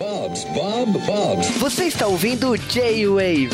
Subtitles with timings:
[0.00, 1.48] Bob's, Bob, Bob's.
[1.58, 3.50] Você está ouvindo J-Wave.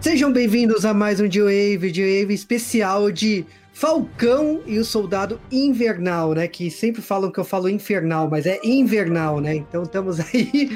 [0.00, 6.48] Sejam bem-vindos a mais um J-Wave, J-Wave especial de Falcão e o Soldado Invernal, né?
[6.48, 9.54] Que sempre falam que eu falo infernal, mas é invernal, né?
[9.56, 10.70] Então estamos aí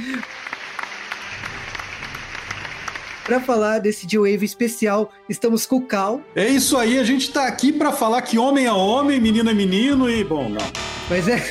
[3.25, 5.12] para falar desse J-Wave especial.
[5.29, 6.20] Estamos com o Cal.
[6.34, 9.55] É isso aí, a gente tá aqui para falar que homem é homem, menino é
[9.55, 10.66] menino e, bom, não.
[11.09, 11.42] Mas é.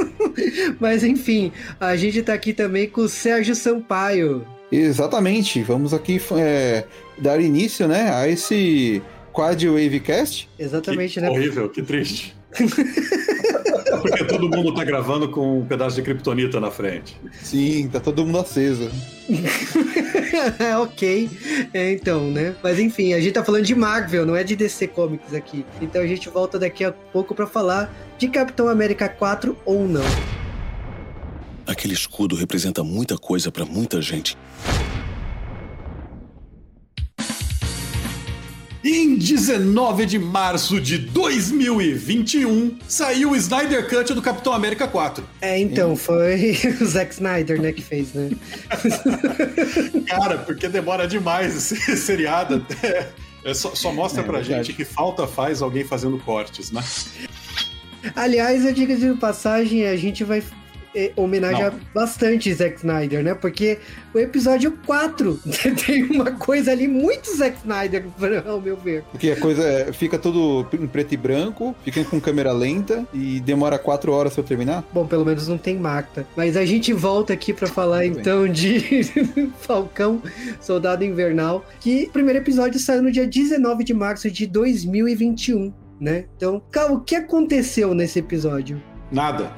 [0.78, 4.46] Mas enfim, a gente tá aqui também com o Sérgio Sampaio.
[4.70, 6.84] Exatamente, vamos aqui é,
[7.18, 9.00] dar início né, a esse
[9.32, 10.48] Quad Wavecast.
[10.58, 11.30] Exatamente, que né?
[11.30, 12.34] Horrível, que triste.
[14.00, 17.16] Porque todo mundo tá gravando com um pedaço de kryptonita na frente.
[17.42, 18.90] Sim, tá todo mundo aceso.
[20.58, 21.30] é ok.
[21.72, 22.54] É, então, né?
[22.62, 25.64] Mas enfim, a gente tá falando de Marvel, não é de DC Comics aqui.
[25.80, 30.04] Então a gente volta daqui a pouco para falar de Capitão América 4 ou não.
[31.66, 34.36] Aquele escudo representa muita coisa para muita gente.
[38.88, 45.24] Em 19 de março de 2021, saiu o Snyder Cut do Capitão América 4.
[45.40, 48.30] É, então, foi o Zack Snyder, né, que fez, né?
[50.06, 52.64] Cara, porque demora demais esse seriado.
[53.44, 54.68] É, só, só, mostra é, pra verdade.
[54.68, 56.84] gente que falta faz alguém fazendo cortes, né?
[58.14, 60.40] Aliás, eu digo de passagem, a gente vai
[61.16, 61.80] homenagear Não.
[61.94, 63.34] bastante Zack Snyder, né?
[63.34, 63.78] Porque
[64.14, 65.40] o episódio 4
[65.86, 68.04] tem uma coisa ali muito Zack Snyder,
[68.46, 69.02] ao meu ver.
[69.10, 73.40] Porque a coisa é, fica tudo em preto e branco, fica com câmera lenta e
[73.40, 74.84] demora 4 horas pra terminar?
[74.92, 76.26] Bom, pelo menos não tem Marta.
[76.36, 78.52] Mas a gente volta aqui para falar Muito então bem.
[78.52, 79.04] de
[79.60, 80.22] Falcão,
[80.60, 85.72] Soldado Invernal, que o primeiro episódio saiu no dia 19 de março de 2021.
[86.00, 86.26] Né?
[86.36, 88.82] Então, o que aconteceu nesse episódio?
[89.10, 89.50] Nada.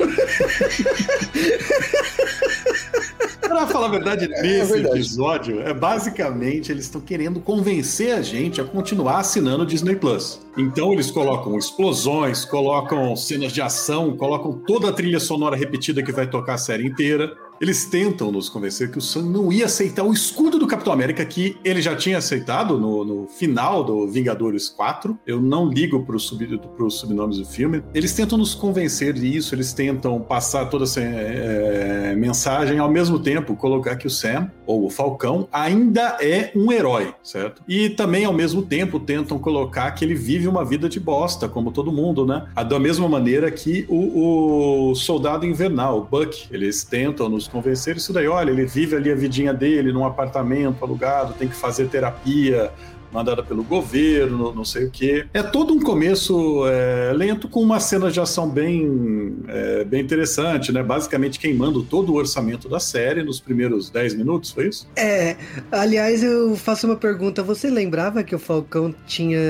[3.40, 4.96] Pra falar a verdade, nesse é verdade.
[4.96, 10.40] episódio, é basicamente eles estão querendo convencer a gente a continuar assinando o Disney Plus.
[10.56, 16.12] Então eles colocam explosões, colocam cenas de ação, colocam toda a trilha sonora repetida que
[16.12, 17.34] vai tocar a série inteira.
[17.60, 21.22] Eles tentam nos convencer que o Sam não ia aceitar o escudo do Capitão América,
[21.26, 25.18] que ele já tinha aceitado no, no final do Vingadores 4.
[25.26, 27.82] Eu não ligo para os sub, subnomes do filme.
[27.92, 33.54] Eles tentam nos convencer disso, eles tentam passar toda essa é, mensagem ao mesmo tempo,
[33.54, 37.60] colocar que o Sam, ou o Falcão, ainda é um herói, certo?
[37.66, 41.72] E também ao mesmo tempo tentam colocar que ele vive uma vida de bosta, como
[41.72, 42.46] todo mundo, né?
[42.68, 48.12] Da mesma maneira que o, o Soldado Invernal, o Buck, eles tentam nos convencer isso
[48.12, 48.28] daí.
[48.28, 52.70] Olha, ele vive ali a vidinha dele num apartamento alugado, tem que fazer terapia,
[53.12, 55.26] mandada pelo governo, não sei o quê.
[55.32, 60.72] É todo um começo é, lento com uma cena de ação bem, é, bem interessante,
[60.72, 60.82] né?
[60.82, 64.88] Basicamente queimando todo o orçamento da série nos primeiros 10 minutos, foi isso?
[64.96, 65.36] É,
[65.70, 67.42] aliás, eu faço uma pergunta.
[67.42, 69.40] Você lembrava que o Falcão tinha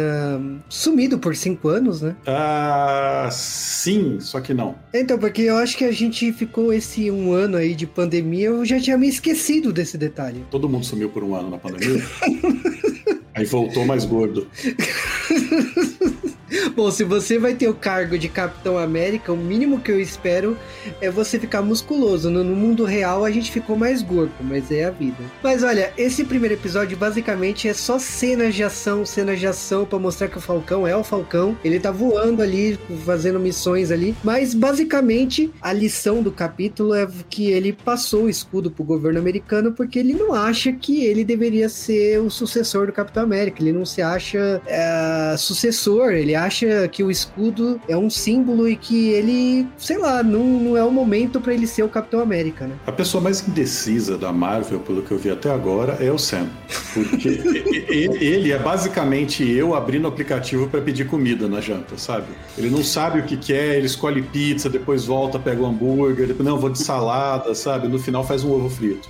[0.68, 2.16] sumido por 5 anos, né?
[2.26, 4.74] Ah, sim, só que não.
[4.92, 8.64] Então, porque eu acho que a gente ficou esse um ano aí de pandemia, eu
[8.64, 10.44] já tinha me esquecido desse detalhe.
[10.50, 12.02] Todo mundo sumiu por um ano na pandemia?
[13.34, 14.46] Aí voltou mais gordo.
[16.74, 20.56] Bom, se você vai ter o cargo de Capitão América, o mínimo que eu espero
[21.00, 22.30] é você ficar musculoso.
[22.30, 25.22] No, no, mundo real a gente ficou mais gordo, mas é a vida.
[25.42, 29.98] Mas olha, esse primeiro episódio basicamente é só cenas de ação, cenas de ação para
[29.98, 31.56] mostrar que o Falcão é o Falcão.
[31.64, 34.14] Ele tá voando ali, fazendo missões ali.
[34.22, 39.72] Mas basicamente a lição do capítulo é que ele passou o escudo pro governo americano
[39.72, 43.62] porque ele não acha que ele deveria ser o sucessor do Capitão América.
[43.62, 48.76] Ele não se acha é, sucessor, ele acha que o escudo é um símbolo e
[48.76, 52.66] que ele, sei lá, não, não é o momento para ele ser o Capitão América,
[52.66, 52.74] né?
[52.86, 56.48] A pessoa mais indecisa da Marvel, pelo que eu vi até agora, é o Sam.
[56.92, 57.28] Porque
[57.88, 62.26] ele é basicamente eu abrindo o aplicativo para pedir comida na janta, sabe?
[62.56, 66.26] Ele não sabe o que quer, ele escolhe pizza, depois volta, pega o um hambúrguer,
[66.26, 67.88] depois, não, vou de salada, sabe?
[67.88, 69.08] No final faz um ovo frito.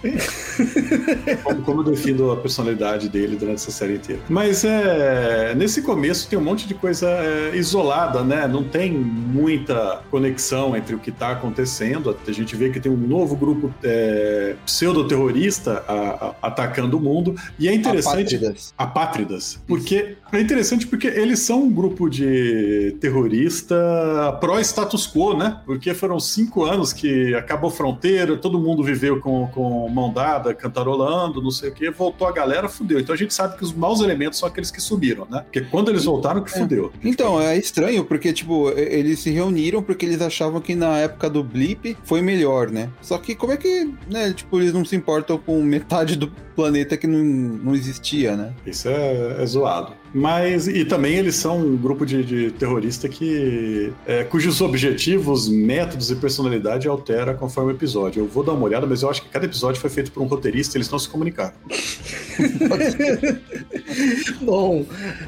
[1.42, 4.22] como, como eu defino a personalidade dele durante essa série inteira.
[4.28, 8.46] Mas é, nesse começo tem um monte de coisa é, isolada, né?
[8.46, 12.16] Não tem muita conexão entre o que está acontecendo.
[12.26, 15.84] A gente vê que tem um novo grupo é, pseudo-terrorista
[16.42, 17.34] atacando o mundo.
[17.58, 18.36] E é interessante.
[18.36, 18.74] Apátridas.
[18.76, 19.60] Apátridas.
[19.66, 23.76] Porque É interessante porque eles são um grupo de terrorista
[24.40, 25.60] pró-status quo, né?
[25.66, 31.42] Porque foram cinco anos que acabou fronteira, todo mundo viveu com, com mão dada, cantarolando,
[31.42, 33.00] não sei o quê, voltou a galera, fudeu.
[33.00, 35.40] Então a gente sabe que os maus elementos são aqueles que subiram, né?
[35.40, 36.92] Porque quando eles voltaram, que fudeu.
[37.02, 37.08] É.
[37.08, 41.42] Então, é estranho, porque, tipo, eles se reuniram porque eles achavam que na época do
[41.42, 42.90] blip foi melhor, né?
[43.00, 46.96] Só que como é que, né, tipo, eles não se importam com metade do planeta
[46.96, 48.52] que não, não existia, né?
[48.66, 49.92] Isso é, é zoado.
[50.12, 56.10] Mas, e também eles são um grupo de, de terrorista que, é, cujos objetivos, métodos
[56.10, 58.22] e personalidade altera conforme o episódio.
[58.22, 60.26] Eu vou dar uma olhada, mas eu acho que cada episódio foi feito por um
[60.26, 61.54] roteirista e eles não se comunicaram.
[64.42, 64.84] Bom,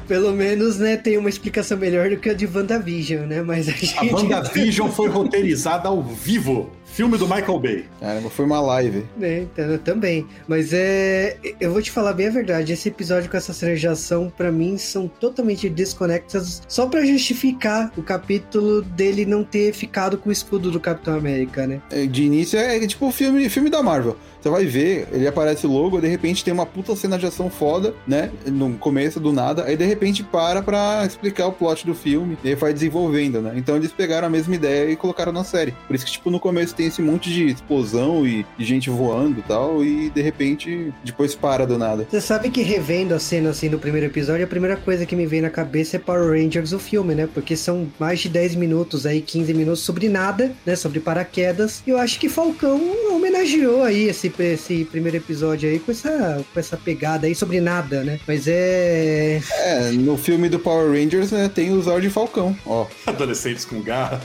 [0.07, 3.41] pelo menos, né, tem uma explicação melhor do que a de WandaVision, né?
[3.41, 3.97] Mas a gente.
[3.97, 6.69] A WandaVision foi roteirizada ao vivo.
[6.93, 7.85] Filme do Michael Bay.
[7.99, 9.03] Caramba, foi uma live.
[9.19, 10.27] É, então, também.
[10.47, 11.37] Mas é.
[11.59, 12.71] Eu vou te falar bem a verdade.
[12.71, 16.61] Esse episódio com essa cena de ação, pra mim, são totalmente desconectadas.
[16.67, 21.65] Só pra justificar o capítulo dele não ter ficado com o escudo do Capitão América,
[21.65, 21.81] né?
[22.11, 24.15] De início é, é tipo filme, filme da Marvel.
[24.43, 27.93] Você vai ver, ele aparece logo, de repente tem uma puta cena de ação foda,
[28.05, 28.29] né?
[28.45, 32.53] No começo, do nada, aí de repente para pra explicar o plot do filme, e
[32.53, 33.53] vai desenvolvendo, né?
[33.55, 35.73] Então eles pegaram a mesma ideia e colocaram na série.
[35.87, 39.39] Por isso que, tipo, no começo tem esse monte de explosão e de gente voando
[39.39, 42.05] e tal, e de repente depois para do nada.
[42.11, 45.25] Você sabe que revendo a cena assim do primeiro episódio, a primeira coisa que me
[45.25, 47.29] vem na cabeça é Power Rangers, o filme, né?
[47.33, 50.75] Porque são mais de 10 minutos aí, 15 minutos sobre nada, né?
[50.75, 51.81] Sobre paraquedas.
[51.87, 56.59] E eu acho que Falcão homenageou aí esse esse primeiro episódio aí com essa, com
[56.59, 58.19] essa pegada aí sobre nada, né?
[58.27, 59.41] Mas é.
[59.59, 62.87] É, no filme do Power Rangers né, tem o Zord Falcão, ó.
[63.05, 64.21] Adolescentes com garra.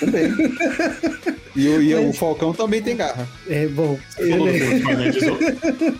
[0.00, 0.32] Também.
[1.58, 2.10] E, o, e Mas...
[2.10, 3.28] o Falcão também tem garra.
[3.48, 3.98] É bom.
[4.16, 4.46] Eu,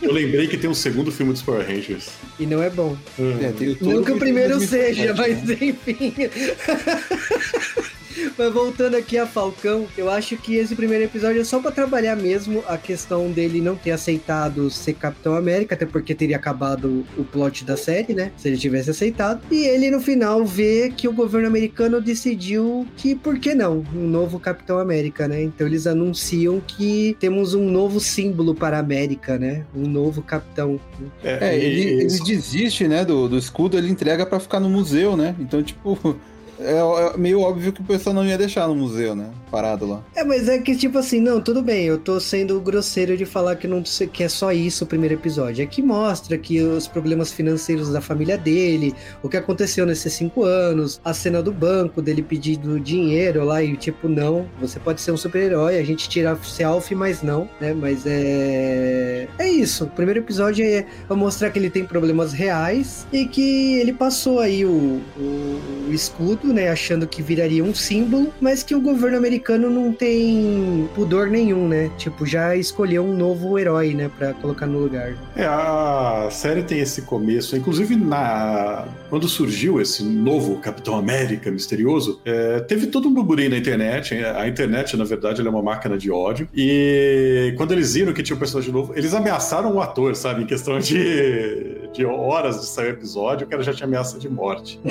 [0.03, 2.11] eu lembrei que tem um segundo filme dos Power Rangers.
[2.39, 2.97] E não é bom.
[3.19, 5.57] É, não que o primeiro seja, mas né?
[5.61, 6.15] enfim.
[8.37, 12.17] Mas voltando aqui a Falcão, eu acho que esse primeiro episódio é só para trabalhar
[12.17, 17.25] mesmo a questão dele não ter aceitado ser Capitão América, até porque teria acabado o
[17.25, 18.33] plot da série, né?
[18.37, 19.43] Se ele tivesse aceitado.
[19.51, 23.85] E ele no final vê que o governo americano decidiu que por que não?
[23.95, 25.43] Um novo Capitão América, né?
[25.43, 29.65] Então eles anunciam que temos um novo símbolo para a América, né?
[29.75, 30.81] Um novo capitão.
[31.23, 35.17] É, é ele, ele desiste, né, do, do escudo, ele entrega para ficar no museu,
[35.17, 35.35] né?
[35.39, 36.17] Então, tipo,
[36.61, 39.31] é, é, meio óbvio que o pessoal não ia deixar no museu, né?
[39.51, 40.03] Parado lá.
[40.15, 43.57] É, mas é que tipo assim, não, tudo bem, eu tô sendo grosseiro de falar
[43.57, 43.83] que não
[44.13, 45.63] que é só isso o primeiro episódio.
[45.63, 50.45] É que mostra que os problemas financeiros da família dele, o que aconteceu nesses cinco
[50.45, 55.13] anos, a cena do banco dele pedindo dinheiro lá e tipo, não, você pode ser
[55.13, 57.73] um super-herói, a gente tira selfie, mas não, né?
[57.73, 59.29] Mas é.
[59.39, 59.85] É isso.
[59.85, 64.41] O primeiro episódio é pra mostrar que ele tem problemas reais e que ele passou
[64.41, 69.17] aí o, o, o escudo né, achando que viraria um símbolo, mas que o governo
[69.17, 71.91] americano não tem pudor nenhum, né?
[71.97, 75.15] Tipo, já escolheu um novo herói, né, para colocar no lugar.
[75.37, 82.21] É, a série tem esse começo, inclusive na quando surgiu esse novo Capitão América misterioso,
[82.25, 84.15] é, teve todo um burburinho na internet.
[84.15, 86.49] A internet, na verdade, é uma máquina de ódio.
[86.55, 90.43] E quando eles viram que tinha um personagem novo, eles ameaçaram o ator, sabe?
[90.43, 94.29] Em questão de, de horas de sair o episódio, o cara já tinha ameaça de
[94.29, 94.81] morte.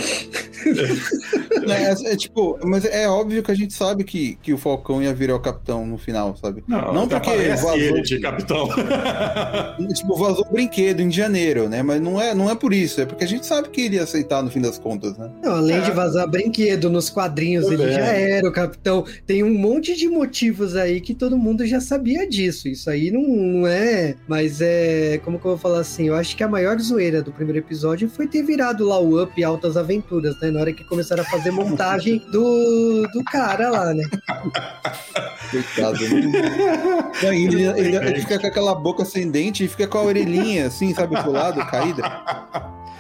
[1.70, 5.14] é, é, tipo, mas é óbvio que a gente sabe que, que o Falcão ia
[5.14, 6.64] virar o capitão no final, sabe?
[6.68, 8.68] Não, não porque vazou ele de capitão.
[9.94, 11.82] tipo, vazou o brinquedo em janeiro, né?
[11.84, 14.04] Mas não é, não é por isso, é porque a gente sabe que ele ia
[14.04, 15.30] aceitar no fim das contas, né?
[15.44, 15.82] Não, além é.
[15.82, 17.86] de vazar brinquedo nos quadrinhos, Também.
[17.86, 19.06] ele já era o capitão.
[19.26, 22.68] Tem um monte de motivos aí que todo mundo já sabia disso.
[22.68, 24.16] Isso aí não, não é.
[24.28, 25.20] Mas é.
[25.24, 26.08] Como que eu vou falar assim?
[26.08, 29.44] Eu acho que a maior zoeira do primeiro episódio foi ter virado lá o Up
[29.44, 30.52] Altas Aventuras, né?
[30.52, 34.04] Na hora que começaram a fazer montagem do, do cara lá, né?
[35.52, 36.00] Coitado.
[36.00, 37.12] Né?
[37.24, 40.94] ele, ele, ele, fica com aquela boca sem dente e fica com a orelhinha assim,
[40.94, 42.04] sabe, pro lado, caída.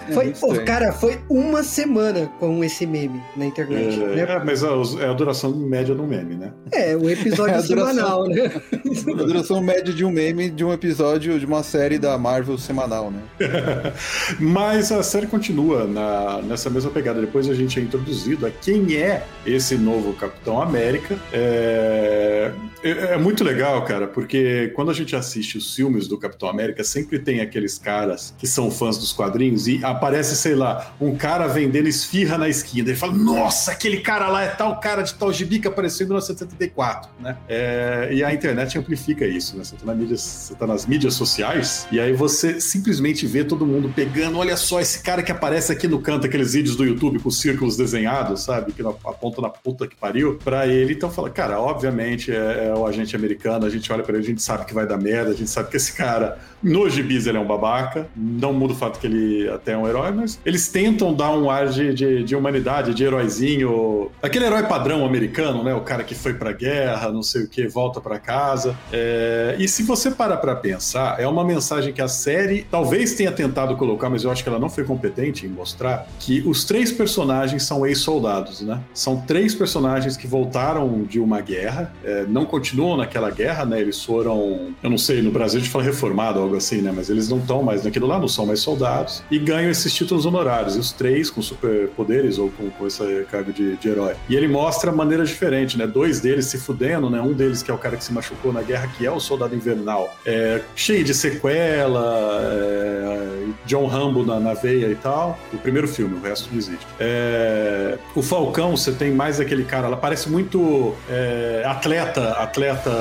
[0.10, 4.02] É foi, oh, cara, foi uma semana com esse meme na internet.
[4.02, 4.22] É, né?
[4.22, 6.52] é mas a, é a duração média do meme, né?
[6.72, 8.52] É, o episódio é semanal, né?
[8.74, 13.12] A duração média de um meme de um episódio de uma série da Marvel semanal,
[13.12, 13.22] né?
[14.40, 17.20] mas a série continua na, nessa mesma pegada.
[17.22, 21.18] Depois a gente é introduzido a quem é esse novo Capitão América.
[21.32, 22.52] É,
[22.84, 26.84] é, é muito legal, cara, porque quando a gente assiste os filmes do Capitão América,
[26.84, 31.16] sempre tem aqueles caras que são fãs dos quadrinhos e a aparece, sei lá, um
[31.16, 32.90] cara vendendo esfirra na esquina.
[32.90, 36.08] Ele fala, nossa, aquele cara lá é tal cara de tal gibi que apareceu em
[36.08, 37.38] 1974, né?
[37.48, 39.64] É, e a internet amplifica isso, né?
[39.64, 43.92] Você tá, mídia, você tá nas mídias sociais e aí você simplesmente vê todo mundo
[43.94, 47.30] pegando, olha só, esse cara que aparece aqui no canto, aqueles vídeos do YouTube com
[47.30, 48.72] círculos desenhados, sabe?
[48.72, 50.94] Que aponta na puta que pariu, pra ele.
[50.94, 54.28] Então fala, cara, obviamente é, é o agente americano, a gente olha pra ele, a
[54.28, 57.38] gente sabe que vai dar merda, a gente sabe que esse cara, no gibis, ele
[57.38, 58.08] é um babaca.
[58.16, 61.50] Não muda o fato que ele até é um herói, mas eles tentam dar um
[61.50, 64.12] ar de, de, de humanidade, de heróizinho.
[64.22, 65.74] Aquele herói padrão americano, né?
[65.74, 68.76] O cara que foi pra guerra, não sei o que, volta pra casa.
[68.92, 69.56] É...
[69.60, 73.76] E se você parar pra pensar, é uma mensagem que a série talvez tenha tentado
[73.76, 77.64] colocar, mas eu acho que ela não foi competente em mostrar, que os três personagens
[77.64, 78.80] são ex-soldados, né?
[78.94, 83.80] São três personagens que voltaram de uma guerra, é, não continuam naquela guerra, né?
[83.80, 86.92] Eles foram, eu não sei, no Brasil a gente fala reformado, algo assim, né?
[86.96, 90.26] Mas eles não estão mais naquilo lá, não são mais soldados, e ganham esses títulos
[90.26, 94.16] honorários, os três com superpoderes ou com, com esse cargo de, de, herói.
[94.30, 95.88] E ele mostra maneiras diferentes, né?
[95.88, 97.22] Dois deles se fudendo, né?
[97.22, 99.56] Um deles que é o cara que se machucou na guerra, que é o soldado
[99.56, 105.38] invernal, é, cheio de sequela, é, John Rambo na, na, veia e tal.
[105.54, 106.86] O primeiro filme, o resto não existe.
[107.00, 112.92] É, o Falcão, você tem mais aquele cara, ela parece muito é, atleta, atleta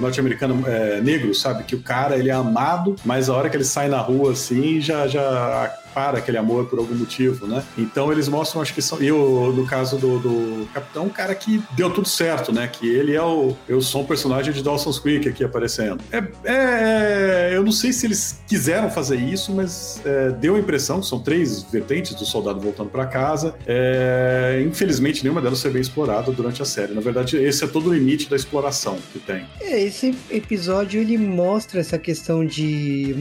[0.00, 1.64] norte-americano é, negro, sabe?
[1.64, 4.80] Que o cara ele é amado, mas a hora que ele sai na rua assim,
[4.80, 7.64] já já para aquele amor por algum motivo, né?
[7.78, 9.02] Então eles mostram, acho que são.
[9.02, 12.68] E o, no caso do, do Capitão, um cara que deu tudo certo, né?
[12.68, 13.56] Que ele é o.
[13.66, 16.04] Eu sou um personagem de Dawson's Creek aqui aparecendo.
[16.12, 21.00] É, é eu não sei se eles quiseram fazer isso, mas é, deu a impressão
[21.00, 23.54] que são três vertentes do soldado voltando para casa.
[23.66, 26.92] É, infelizmente, nenhuma delas foi bem explorada durante a série.
[26.92, 29.46] Na verdade, esse é todo o limite da exploração que tem.
[29.62, 33.14] É, esse episódio ele mostra essa questão de,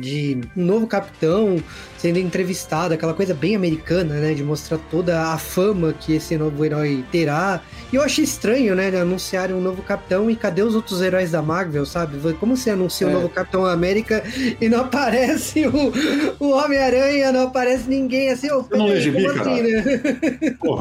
[0.00, 1.62] de um novo capitão
[2.08, 4.32] sendo entrevistado, aquela coisa bem americana, né?
[4.32, 7.60] De mostrar toda a fama que esse novo herói terá.
[7.92, 8.88] E eu achei estranho, né?
[8.98, 12.18] Anunciarem um novo Capitão e cadê os outros heróis da Marvel, sabe?
[12.34, 13.12] Como você anuncia o é.
[13.12, 14.22] um novo Capitão América
[14.58, 15.92] e não aparece o,
[16.40, 18.48] o Homem-Aranha, não aparece ninguém assim?
[18.50, 19.84] Oh, não legibi, assim, né?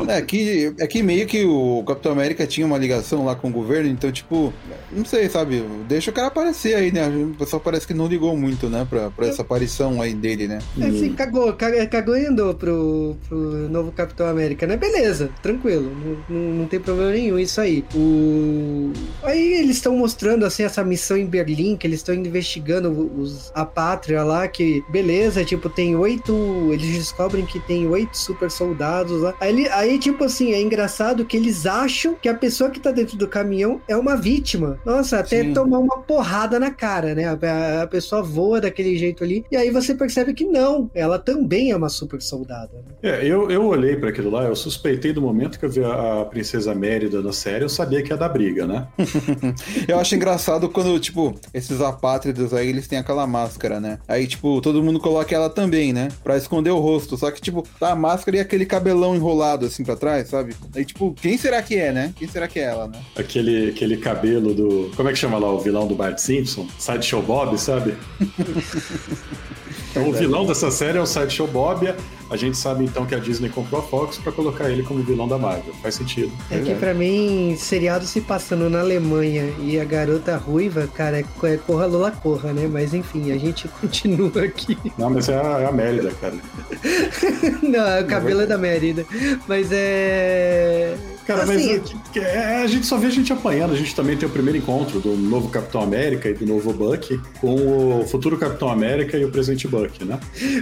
[0.09, 3.51] É que, é que meio que o Capitão América tinha uma ligação lá com o
[3.51, 4.53] governo, então, tipo,
[4.91, 5.63] não sei, sabe?
[5.87, 7.07] Deixa o cara aparecer aí, né?
[7.07, 8.87] O pessoal parece que não ligou muito, né?
[8.89, 10.59] Pra, pra essa aparição aí dele, né?
[10.79, 11.53] É, assim, cagou,
[11.89, 14.77] cagou e andou pro, pro novo Capitão América, né?
[14.77, 17.83] Beleza, tranquilo, não, não, não tem problema nenhum isso aí.
[17.95, 18.93] O...
[19.23, 23.65] Aí eles estão mostrando, assim, essa missão em Berlim, que eles estão investigando os, a
[23.65, 29.33] pátria lá, que beleza, tipo, tem oito, eles descobrem que tem oito super soldados lá.
[29.39, 33.17] Aí, aí, tipo assim, é engraçado que eles acham que a pessoa que tá dentro
[33.17, 34.79] do caminhão é uma vítima.
[34.85, 35.53] Nossa, até Sim.
[35.53, 37.25] tomar uma porrada na cara, né?
[37.25, 41.71] A, a pessoa voa daquele jeito ali, e aí você percebe que não, ela também
[41.71, 42.71] é uma super soldada.
[42.73, 42.95] Né?
[43.03, 46.21] É, eu, eu olhei para aquilo lá, eu suspeitei do momento que eu vi a,
[46.21, 48.87] a Princesa Mérida na série, eu sabia que ia dar briga, né?
[49.87, 53.99] eu acho engraçado quando, tipo, esses apátridas aí, eles têm aquela máscara, né?
[54.07, 56.09] Aí, tipo, todo mundo coloca ela também, né?
[56.23, 57.17] Pra esconder o rosto.
[57.17, 60.55] Só que, tipo, tá a máscara e aquele cabelão enrolado assim pra trás, sabe?
[60.75, 62.13] Aí, tipo, quem será que é, né?
[62.15, 62.99] Quem será que é ela, né?
[63.15, 64.91] Aquele, aquele cabelo do.
[64.95, 66.67] Como é que chama lá o vilão do Bart Simpson?
[66.79, 67.95] Sideshow Bob, sabe?
[69.91, 71.93] Então, o vilão dessa série é o Sideshow Bob.
[72.29, 75.27] A gente sabe então que a Disney comprou a Fox para colocar ele como vilão
[75.27, 75.73] da Marvel.
[75.81, 76.31] Faz sentido.
[76.51, 81.25] É que para mim, seriado se passando na Alemanha e a garota ruiva, cara, é,
[81.43, 82.67] é corra Lula corra, né?
[82.71, 84.77] Mas enfim, a gente continua aqui.
[84.97, 86.35] Não, mas é a, é a Mérida, cara.
[87.63, 89.05] Não, o cabelo é da Mérida.
[89.47, 90.97] Mas é.
[91.27, 91.81] Cara, assim,
[92.15, 93.73] mas é, a gente só vê a gente apanhando.
[93.73, 97.19] A gente também tem o primeiro encontro do novo Capitão América e do novo Buck
[97.41, 100.17] com o futuro Capitão América e o presente Buck, né?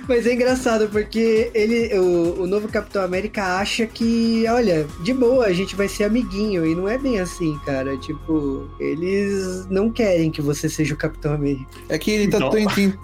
[0.08, 5.46] Mas é engraçado porque ele, o, o novo Capitão América acha que, olha, de boa,
[5.46, 6.66] a gente vai ser amiguinho.
[6.66, 7.96] E não é bem assim, cara.
[7.98, 11.68] Tipo, eles não querem que você seja o Capitão América.
[11.90, 12.52] É que ele tá então...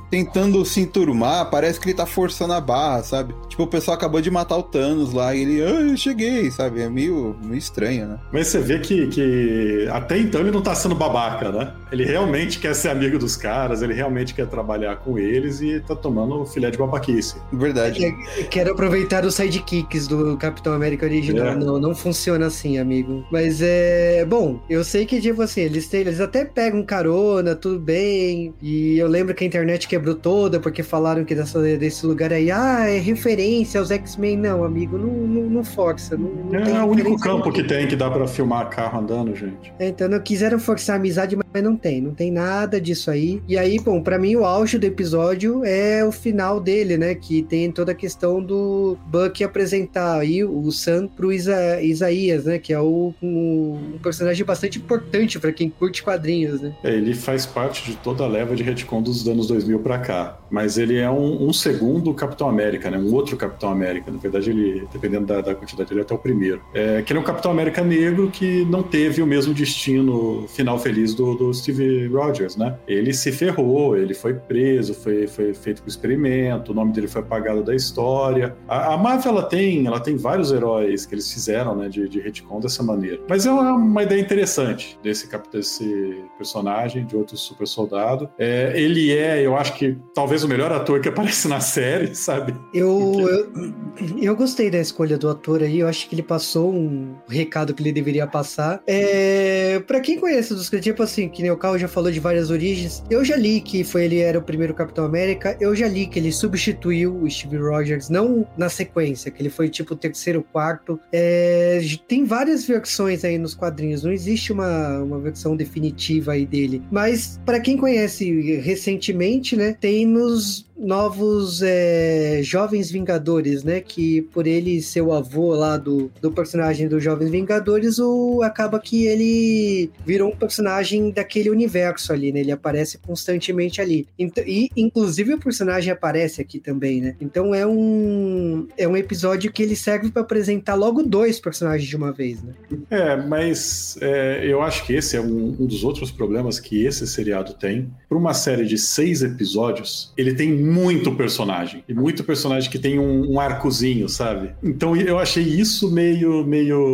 [0.10, 3.36] tentando se enturmar, parece que ele tá forçando a barra, sabe?
[3.48, 6.82] Tipo, o pessoal acabou de matar o Thanos lá e ele, ah, eu cheguei, sabe?
[6.82, 8.20] É meio meio estranho, né?
[8.32, 11.74] Mas você vê que, que até então ele não tá sendo babaca, né?
[11.92, 15.96] Ele realmente quer ser amigo dos caras, ele realmente quer trabalhar com eles e tá
[15.96, 17.36] tomando filé de babaquice.
[17.52, 18.06] Verdade.
[18.06, 21.48] É, quero aproveitar os sidekicks do Capitão América original.
[21.48, 21.56] É.
[21.56, 23.26] Não, não funciona assim, amigo.
[23.32, 24.26] Mas é.
[24.26, 28.54] Bom, eu sei que, tipo assim, eles, têm, eles até pegam carona, tudo bem.
[28.62, 32.50] E eu lembro que a internet quebrou toda porque falaram que dessa, desse lugar aí,
[32.52, 34.38] ah, é referência aos X-Men.
[34.38, 36.16] Não, amigo, não, não, não força.
[36.16, 39.36] Não, não é o único campo campo que tem que dá para filmar carro andando,
[39.36, 39.74] gente.
[39.80, 43.12] É, então não quiseram forçar a amizade, mas Mas não tem, não tem nada disso
[43.12, 43.42] aí.
[43.48, 47.14] E aí, bom, para mim o auge do episódio é o final dele, né?
[47.14, 52.58] Que tem toda a questão do Buck apresentar aí o Sam pro Isa Isaías, né?
[52.58, 56.74] Que é o, um, um personagem bastante importante para quem curte quadrinhos, né?
[56.84, 60.38] É, ele faz parte de toda a leva de retcon dos anos 2000 para cá.
[60.50, 62.98] Mas ele é um, um, segundo Capitão América, né?
[62.98, 64.10] Um outro Capitão América.
[64.10, 66.62] Na verdade, ele, dependendo da, da quantidade, ele é até o primeiro.
[66.74, 70.78] É, que ele é um Capitão América negro que não teve o mesmo destino final
[70.78, 72.78] feliz do, do Steve Rogers, né?
[72.86, 77.22] Ele se ferrou, ele foi preso, foi, foi feito com experimento, o nome dele foi
[77.22, 78.54] apagado da história.
[78.68, 82.20] A, a Marvel, ela tem, ela tem vários heróis que eles fizeram, né, de, de
[82.20, 83.22] retcon dessa maneira.
[83.30, 88.30] Mas é uma, uma ideia interessante desse, desse personagem, de outro super soldado.
[88.38, 92.54] É, ele é, eu acho que talvez o melhor ator que aparece na série, sabe?
[92.74, 93.74] Eu, eu,
[94.22, 97.82] eu, gostei da escolha do ator aí, eu acho que ele passou um recado que
[97.82, 98.82] ele deveria passar.
[98.88, 102.50] É, para quem conhece dos tipo assim, que nem o Carl já falou de várias
[102.50, 106.08] origens, eu já li que foi ele era o primeiro Capitão América, eu já li
[106.08, 110.46] que ele substituiu o Steve Rogers, não na sequência, que ele foi tipo o terceiro,
[110.52, 111.00] quarto.
[111.12, 116.82] É, tem várias versões aí nos quadrinhos, não existe uma, uma versão definitiva aí dele.
[116.92, 123.80] Mas para quem conhece recentemente, né, tem nos novos é, Jovens Vingadores, né?
[123.80, 129.06] Que por ele ser o avô lá do, do personagem Jovens Vingadores, o, acaba que
[129.06, 132.42] ele virou um personagem daquele universo ali, né?
[132.42, 134.08] Ele aparece constantemente ali.
[134.18, 137.16] E, inclusive, o personagem aparece aqui também, né?
[137.20, 141.96] Então é um, é um episódio que ele serve para apresentar logo dois personagens de
[141.96, 142.54] uma vez, né?
[142.90, 147.06] É, mas é, eu acho que esse é um, um dos outros problemas que esse
[147.08, 147.90] seriado tem.
[148.08, 151.84] Para uma série de seis episódios, ele tem muito personagem.
[151.88, 154.52] E muito personagem que tem um, um, arcozinho, sabe?
[154.64, 156.91] Então eu achei isso meio, meio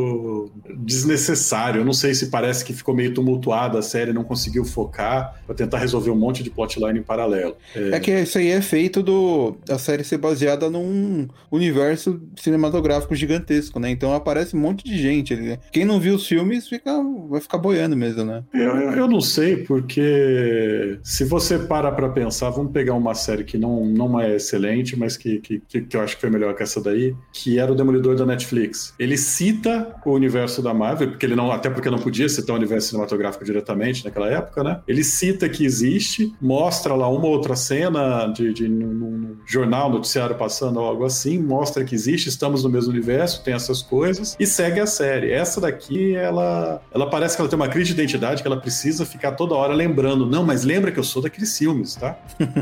[0.76, 1.82] desnecessário.
[1.82, 5.56] Eu não sei se parece que ficou meio tumultuada a série, não conseguiu focar para
[5.56, 7.56] tentar resolver um monte de plotline em paralelo.
[7.76, 7.90] É...
[7.96, 8.00] é...
[8.00, 13.90] que isso aí é feito do a série ser baseada num universo cinematográfico gigantesco, né?
[13.90, 15.36] Então aparece um monte de gente.
[15.36, 15.60] Né?
[15.72, 16.92] Quem não viu os filmes fica,
[17.30, 18.44] vai ficar boiando mesmo, né?
[18.54, 23.58] Eu, eu, não sei, porque se você para pra pensar, vamos pegar uma série que
[23.58, 26.64] não não, não é excelente, mas que, que, que eu acho que foi melhor que
[26.64, 28.94] essa daí, que era o Demolidor da Netflix.
[28.98, 32.58] Ele cita o universo da Marvel, porque ele não, até porque não podia citar o
[32.58, 34.80] universo cinematográfico diretamente naquela época, né?
[34.88, 40.80] Ele cita que existe, mostra lá uma outra cena de, de num, jornal, noticiário passando
[40.80, 44.86] algo assim, mostra que existe, estamos no mesmo universo, tem essas coisas, e segue a
[44.86, 45.32] série.
[45.32, 49.06] Essa daqui, ela, ela parece que ela tem uma crise de identidade que ela precisa
[49.06, 50.26] ficar toda hora lembrando.
[50.26, 52.18] Não, mas lembra que eu sou daqueles filmes, tá?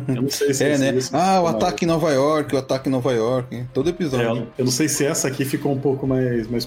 [0.08, 0.94] Eu não sei se é, né?
[1.12, 3.70] Ah, o ataque em Nova York, o ataque em Nova York, hein?
[3.74, 4.44] todo episódio.
[4.58, 6.66] É, eu não sei se essa aqui ficou um pouco mais, mais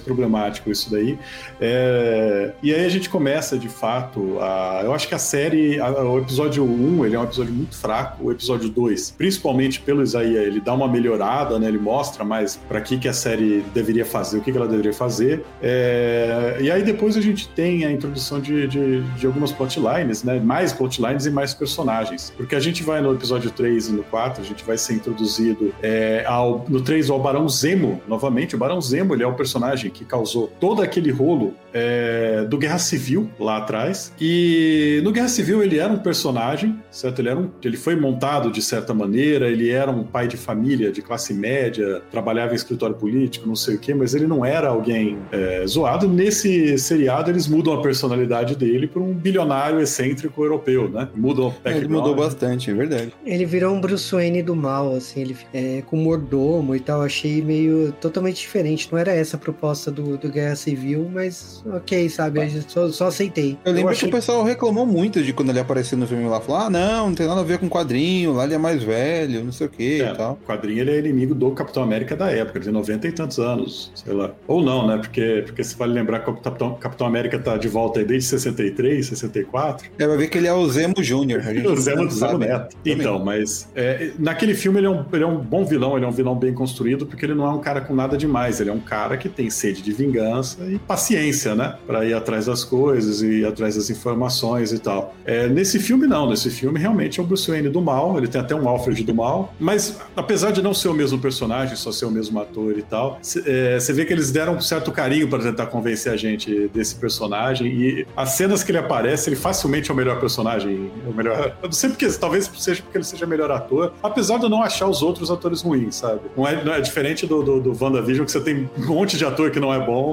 [0.49, 1.17] problemático, isso daí.
[1.59, 2.51] É...
[2.61, 4.81] E aí a gente começa, de fato, a...
[4.83, 5.89] eu acho que a série, a...
[5.89, 10.47] o episódio 1, ele é um episódio muito fraco, o episódio 2, principalmente pelo Isaías,
[10.47, 11.67] ele dá uma melhorada, né?
[11.67, 14.93] Ele mostra mais para que, que a série deveria fazer, o que, que ela deveria
[14.93, 15.43] fazer.
[15.61, 16.57] É...
[16.61, 20.39] E aí depois a gente tem a introdução de, de, de algumas plotlines, né?
[20.39, 22.33] Mais plotlines e mais personagens.
[22.35, 24.93] Porque a gente vai no episódio 3 e no 4 4, a gente vai ser
[24.93, 28.55] introduzido é, ao, no 3 ao Barão Zemo, novamente.
[28.55, 32.79] O Barão Zemo ele é o personagem que causou todo aquele rolo é, do Guerra
[32.79, 34.11] Civil lá atrás.
[34.19, 37.19] E no Guerra Civil ele era um personagem, certo?
[37.19, 40.91] Ele, era um, ele foi montado de certa maneira, ele era um pai de família,
[40.91, 44.69] de classe média, trabalhava em escritório político, não sei o quê, mas ele não era
[44.69, 46.07] alguém é, zoado.
[46.07, 51.07] Nesse seriado eles mudam a personalidade dele para um bilionário excêntrico europeu, né?
[51.15, 53.13] Mudam o Ele mudou bastante, é verdade.
[53.25, 57.41] Ele virou um Bruce Wayne do mal, assim, ele é, com mordomo e tal, achei
[57.41, 58.89] meio totalmente diferente.
[58.91, 62.39] Não era essa a proposta do, do Guerra Civil, mas ok, sabe?
[62.41, 63.57] Eu só, só aceitei.
[63.65, 64.09] Eu lembro eu achei...
[64.09, 66.39] que o pessoal reclamou muito de quando ele apareceu no filme lá.
[66.39, 69.43] Falou, ah, não, não tem nada a ver com quadrinho, lá ele é mais velho,
[69.43, 70.39] não sei o que é, e tal.
[70.41, 73.91] O quadrinho ele é inimigo do Capitão América da época, de 90 e tantos anos,
[73.95, 74.31] sei lá.
[74.47, 74.97] Ou não, né?
[74.97, 78.29] Porque, porque se vale lembrar que o Capitão, Capitão América tá de volta aí desde
[78.29, 79.89] 63, 64.
[79.97, 81.41] É, vai ver que ele é o Zemo Júnior.
[81.69, 82.75] O Zemo, do Zemo Neto.
[82.75, 82.99] Também.
[82.99, 86.07] Então, mas é, naquele filme ele é, um, ele é um bom vilão, ele é
[86.07, 88.73] um vilão bem construído, porque ele não é um cara com nada demais, ele é
[88.73, 90.18] um cara que tem sede de vingança
[90.67, 91.75] e paciência né?
[91.85, 95.13] Para ir atrás das coisas e atrás das informações e tal.
[95.25, 96.29] É, nesse filme, não.
[96.29, 98.17] Nesse filme, realmente é o Bruce Wayne do mal.
[98.17, 99.53] Ele tem até um Alfred do mal.
[99.59, 103.19] Mas, apesar de não ser o mesmo personagem, só ser o mesmo ator e tal,
[103.21, 106.95] você é, vê que eles deram um certo carinho para tentar convencer a gente desse
[106.95, 107.67] personagem.
[107.67, 110.91] E as cenas que ele aparece, ele facilmente é o melhor personagem.
[111.05, 111.55] É o melhor.
[111.61, 113.93] Eu não sei porque, talvez seja porque ele seja o melhor ator.
[114.01, 116.21] Apesar de eu não achar os outros atores ruins, sabe?
[116.35, 119.25] Não é, não é diferente do, do, do WandaVision, que você tem um monte de
[119.25, 120.08] ator que não é bom,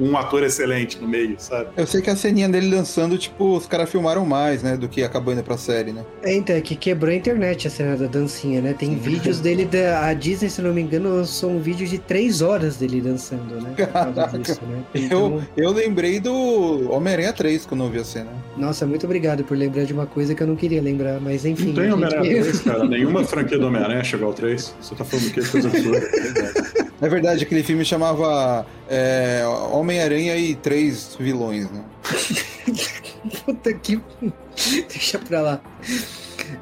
[0.00, 1.68] um ator excelente no meio, sabe?
[1.76, 4.76] Eu sei que a ceninha dele dançando, tipo, os caras filmaram mais, né?
[4.76, 6.04] Do que acabou indo pra série, né?
[6.22, 8.74] É, então, é que quebrou a internet a cena da dancinha, né?
[8.78, 12.42] Tem vídeos dele, da, a Disney, se não me engano, lançou um vídeo de três
[12.42, 13.74] horas dele dançando, né?
[13.92, 14.82] Causa disso, né?
[14.94, 18.30] Então, Eu, eu lembrei do Homem-Aranha 3 quando eu vi a cena.
[18.56, 21.68] nossa, muito obrigado por lembrar de uma coisa que eu não queria lembrar, mas enfim.
[21.68, 22.84] Não tem a gente- Homem-Aranha 3, cara.
[22.84, 24.74] Nenhuma franquia do Homem-Aranha chegou ao 3.
[24.80, 25.40] Você tá falando o quê?
[25.42, 26.84] Coisa absurda.
[27.00, 29.03] É verdade, aquele filme chamava é,
[29.72, 31.84] Homem-Aranha e Três Vilões, né?
[33.44, 34.00] Puta que.
[34.88, 35.60] Deixa pra lá.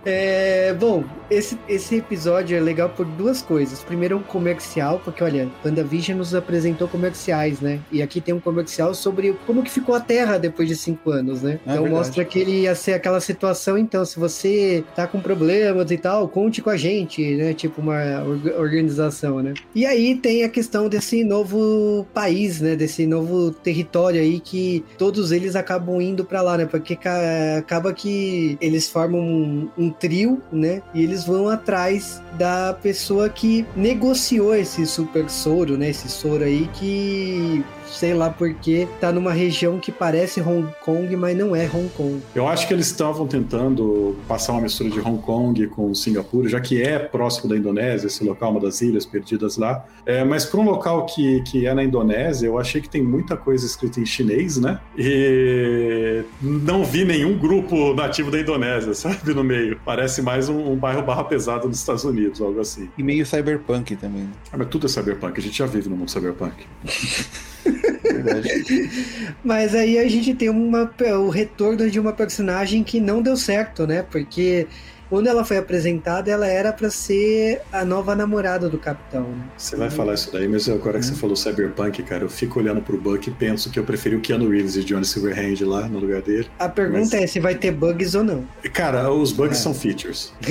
[0.05, 3.83] É, bom, esse, esse episódio é legal por duas coisas.
[3.83, 7.81] Primeiro, um comercial, porque olha, WandaVision nos apresentou comerciais, né?
[7.91, 11.43] E aqui tem um comercial sobre como que ficou a Terra depois de cinco anos,
[11.43, 11.53] né?
[11.53, 11.91] É então verdade.
[11.95, 13.77] mostra que ele ia ser aquela situação.
[13.79, 17.55] Então, se você tá com problemas e tal, conte com a gente, né?
[17.55, 19.55] Tipo uma orga- organização, né?
[19.75, 22.77] E aí tem a questão desse novo país, né?
[22.77, 26.67] Desse novo território aí que todos eles acabam indo pra lá, né?
[26.67, 30.83] Porque ca- acaba que eles formam um, um trio, né?
[30.95, 35.91] E eles vão atrás da pessoa que negociou esse super soro, né?
[35.91, 41.37] Esse soro aí que sei lá porque tá numa região que parece Hong Kong, mas
[41.37, 42.21] não é Hong Kong.
[42.35, 46.61] Eu acho que eles estavam tentando passar uma mistura de Hong Kong com Singapura, já
[46.61, 49.85] que é próximo da Indonésia, esse local, uma das ilhas perdidas lá.
[50.05, 53.37] É, mas para um local que, que é na Indonésia, eu achei que tem muita
[53.37, 54.81] coisa escrita em chinês, né?
[54.97, 59.35] E não vi nenhum grupo nativo da Indonésia, sabe?
[59.35, 59.79] No meio.
[59.85, 62.89] Parece mais um, um bairro barra pesada nos Estados Unidos, algo assim.
[62.97, 64.33] E meio cyberpunk também, né?
[64.53, 66.55] Ah, mas tudo é cyberpunk, a gente já vive no mundo cyberpunk.
[69.45, 73.87] Mas aí a gente tem uma, o retorno de uma personagem que não deu certo,
[73.87, 74.03] né?
[74.03, 74.67] Porque
[75.13, 79.45] quando ela foi apresentada, ela era pra ser a nova namorada do capitão, né?
[79.59, 82.81] Você vai falar isso daí, mas agora que você falou cyberpunk, cara, eu fico olhando
[82.81, 85.99] pro Buck e penso que eu preferi o Keanu Reeves e Johnny Silverhand lá no
[85.99, 86.49] lugar dele.
[86.59, 88.43] A pergunta Mas- é se vai ter bugs ou não.
[88.73, 89.61] Cara, os bugs É.
[89.61, 90.33] são features.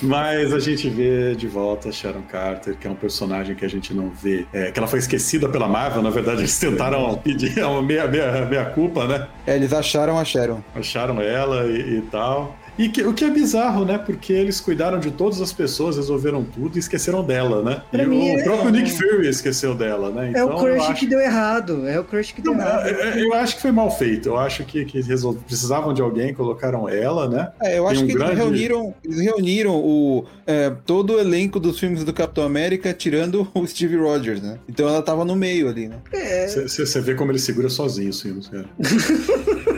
[0.00, 3.68] Mas a gente vê de volta a Sharon Carter, que é um personagem que a
[3.68, 4.46] gente não vê.
[4.52, 8.46] É, que ela foi esquecida pela Marvel, na verdade, eles tentaram pedir uma meia, meia,
[8.46, 9.26] meia culpa, né?
[9.46, 10.64] É, eles acharam, acharam.
[10.76, 12.56] Acharam ela e, e tal.
[12.76, 13.96] E que- o que é bizarro, né?
[13.98, 17.80] Porque eles cuidaram de todas as pessoas, resolveram tudo e esqueceram dela, né?
[17.88, 20.32] Pra e mim o é- próprio Nick Fury esqueceu dela, né?
[20.34, 21.86] é o eu crush acho- que deu errado.
[21.86, 22.86] É o crush que deu Não, errado.
[22.88, 24.30] é- é- eu acho que foi mal feito.
[24.30, 27.48] Eu acho que, que resol- precisavam de alguém, colocaram ela, né?
[27.62, 31.60] É, eu acho um que eles grande- reuniram, eles reuniram o, é, todo o elenco
[31.60, 34.58] dos filmes do Capitão América, tirando o Steve Rogers, né?
[34.68, 35.98] Então ela tava no meio ali, né?
[36.12, 38.64] É, Você vê como ele segura sozinho os filmes, cara.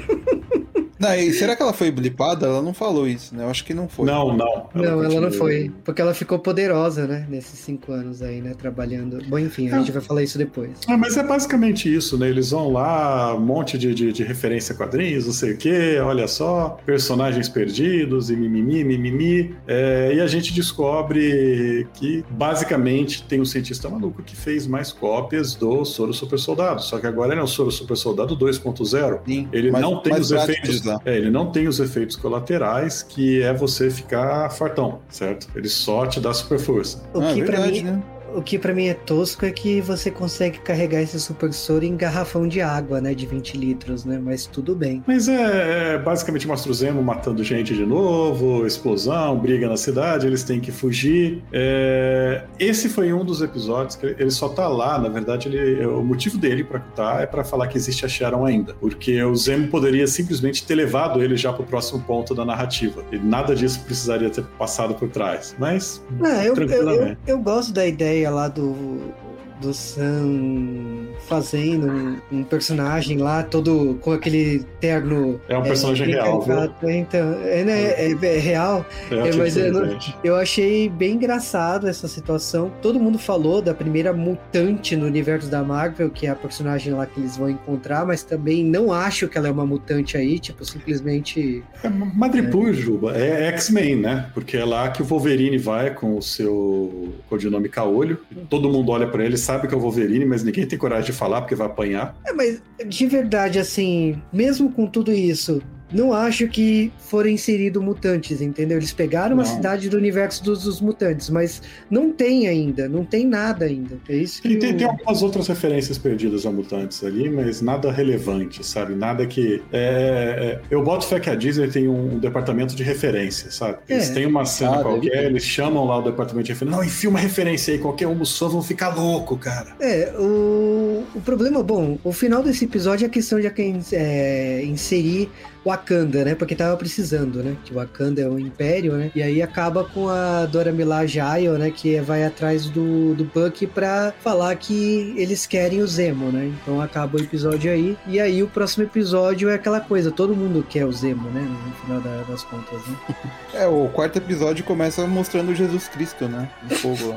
[0.98, 2.46] Não, e será que ela foi blipada?
[2.46, 3.44] Ela não falou isso, né?
[3.44, 4.06] Eu acho que não foi.
[4.06, 4.68] Não, não.
[4.74, 5.70] não, ela não foi.
[5.84, 7.26] Porque ela ficou poderosa, né?
[7.28, 8.54] Nesses cinco anos aí, né?
[8.56, 9.18] Trabalhando.
[9.28, 9.78] Bom, enfim, a É.
[9.80, 10.70] gente vai falar isso depois.
[10.88, 12.28] Ah, mas é basicamente isso, né?
[12.28, 15.98] Eles vão lá, um monte de, de, de referência a quadrinhos, não sei o quê,
[16.02, 19.54] olha só, personagens perdidos e mimimi, mimimi.
[19.66, 25.54] É, e a gente descobre que basicamente tem um cientista maluco que fez mais cópias
[25.54, 26.82] do Soro Super Soldado.
[26.82, 29.20] Só que agora ele é o Soro Super Soldado 2.0.
[29.26, 30.85] Sim, Ele mais- não tem os efeitos.
[30.94, 31.00] Usar.
[31.04, 35.48] É, ele não tem os efeitos colaterais, que é você ficar fartão, certo?
[35.54, 37.02] Ele só te dá super força.
[37.14, 37.90] O Ah, que pra verdade, mim.
[37.90, 38.02] né?
[38.36, 41.96] O que pra mim é tosco é que você consegue carregar esse super soro em
[41.96, 43.14] garrafão de água, né?
[43.14, 44.20] De 20 litros, né?
[44.22, 45.02] Mas tudo bem.
[45.06, 50.44] Mas é, é basicamente Mastro Zemo matando gente de novo, explosão, briga na cidade, eles
[50.44, 51.42] têm que fugir.
[51.50, 56.04] É, esse foi um dos episódios que ele só tá lá, na verdade, ele, o
[56.04, 58.74] motivo dele pra estar é pra falar que existe a Sharon ainda.
[58.74, 63.02] Porque o Zemo poderia simplesmente ter levado ele já pro próximo ponto da narrativa.
[63.10, 65.56] E nada disso precisaria ter passado por trás.
[65.58, 66.04] Mas.
[66.22, 67.18] Ah, eu, eu, eu, tranquilamente.
[67.26, 69.12] eu gosto da ideia lá do,
[69.60, 75.40] do Sam fazendo um, um personagem lá, todo com aquele terno.
[75.48, 76.54] É um personagem real, viu?
[76.56, 76.88] caricato.
[76.90, 78.84] Então, é, né, é, é real.
[79.10, 79.98] Eu É, achei mas eu não-.
[80.22, 82.70] Eu achei bem engraçado essa situação.
[82.82, 87.06] Todo mundo falou da primeira mutante no universo da Marvel, que é a personagem lá
[87.06, 90.64] que eles vão encontrar, mas também não acho que ela é uma mutante aí, tipo,
[90.64, 91.62] simplesmente.
[91.82, 94.30] É Madripoor, Juba, é X-Men, né?
[94.34, 98.18] Porque é lá que o Wolverine vai com o seu codinome Caolho.
[98.48, 101.12] Todo mundo olha pra ele, sabe que é o Wolverine, mas ninguém tem coragem de
[101.12, 102.14] falar porque vai apanhar.
[102.26, 108.40] É, mas de verdade, assim, mesmo com tudo isso, não acho que foram inseridos mutantes,
[108.40, 108.78] entendeu?
[108.78, 113.26] Eles pegaram uma cidade do universo dos, dos, mutantes, mas não tem ainda, não tem
[113.26, 113.96] nada ainda.
[114.08, 114.48] É isso que.
[114.48, 114.76] E tem, eu...
[114.76, 118.94] tem algumas outras referências perdidas a mutantes ali, mas nada relevante, sabe?
[118.94, 119.62] Nada que.
[119.72, 123.78] É, é, eu boto fé que a Disney tem um, departamento de referência, sabe?
[123.88, 124.14] Eles é.
[124.14, 126.76] têm uma cena ah, qualquer, eles chamam lá o departamento de referência.
[126.76, 129.76] Não, enfia uma referência aí, qualquer um dos fãs vão ficar louco, cara.
[129.80, 133.46] É, o, o problema, bom, o final desse episódio é a questão de
[133.92, 135.30] é, inserir
[135.66, 136.34] Wakanda, né?
[136.36, 137.56] Porque tava precisando, né?
[137.64, 139.10] Que Wakanda é um império, né?
[139.16, 141.18] E aí acaba com a Dora Milaje
[141.58, 141.72] né?
[141.74, 146.52] Que vai atrás do, do Bucky pra falar que eles querem o Zemo, né?
[146.62, 147.98] Então acaba o episódio aí.
[148.06, 151.40] E aí o próximo episódio é aquela coisa, todo mundo quer o Zemo, né?
[151.40, 152.96] No final da, das contas, né?
[153.54, 156.48] É, o quarto episódio começa mostrando Jesus Cristo, né?
[156.68, 157.16] No fogo lá.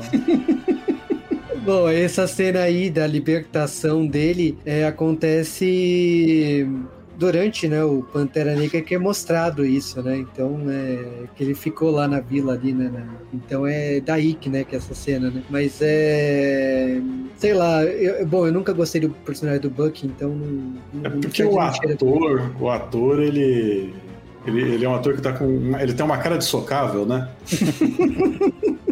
[1.62, 6.66] Bom, essa cena aí da libertação dele é, acontece
[7.20, 10.16] durante né, o Pantera Negra que é mostrado isso, né?
[10.16, 12.90] Então, é, que ele ficou lá na vila ali, né?
[12.90, 13.04] Na,
[13.34, 15.42] então é daí que, né, que é essa cena, né?
[15.50, 16.98] Mas é...
[17.36, 20.30] Sei lá, eu, bom, eu nunca gostei do personagem do Buck, então...
[20.30, 23.94] Não, é porque o ator, o ator, ele...
[24.46, 25.76] Ele, ele é um ator que tá com...
[25.78, 27.28] Ele tem uma cara de socável, né?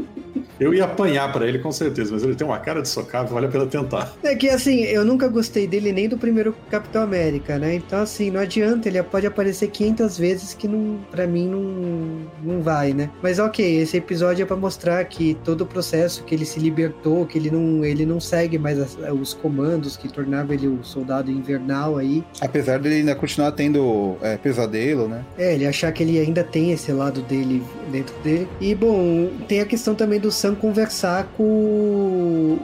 [0.60, 3.46] Eu ia apanhar para ele com certeza, mas ele tem uma cara de socável, vale
[3.46, 4.12] a pena tentar.
[4.22, 7.74] É que assim, eu nunca gostei dele nem do primeiro Capitão América, né?
[7.74, 12.62] Então assim, não adianta, ele pode aparecer 500 vezes que não, para mim não, não
[12.62, 13.10] vai, né?
[13.22, 17.24] Mas ok, esse episódio é para mostrar que todo o processo que ele se libertou,
[17.26, 21.30] que ele não, ele não segue mais as, os comandos que tornavam ele o soldado
[21.30, 22.24] invernal aí.
[22.40, 25.24] Apesar dele ainda continuar tendo é, pesadelo, né?
[25.36, 28.48] É, ele achar que ele ainda tem esse lado dele dentro dele.
[28.60, 31.42] E bom, tem a questão também do conversar com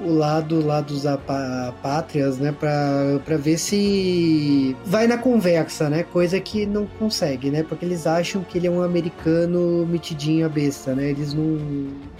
[0.05, 6.41] o lado lá dos apátrias, né, pra, pra ver se vai na conversa, né, coisa
[6.41, 10.95] que não consegue, né, porque eles acham que ele é um americano metidinho a besta,
[10.95, 11.59] né, eles não,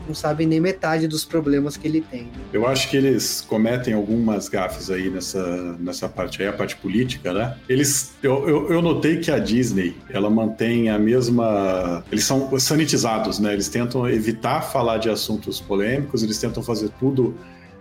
[0.07, 2.25] não sabem nem metade dos problemas que ele tem.
[2.25, 2.31] Né?
[2.53, 7.33] Eu acho que eles cometem algumas gafes aí nessa, nessa parte aí, a parte política,
[7.33, 12.59] né, eles, eu, eu, eu notei que a Disney, ela mantém a mesma, eles são
[12.59, 17.35] sanitizados, né, eles tentam evitar falar de assuntos assuntos polêmicos, eles tentam fazer tudo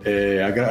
[0.04, 0.66] é, agra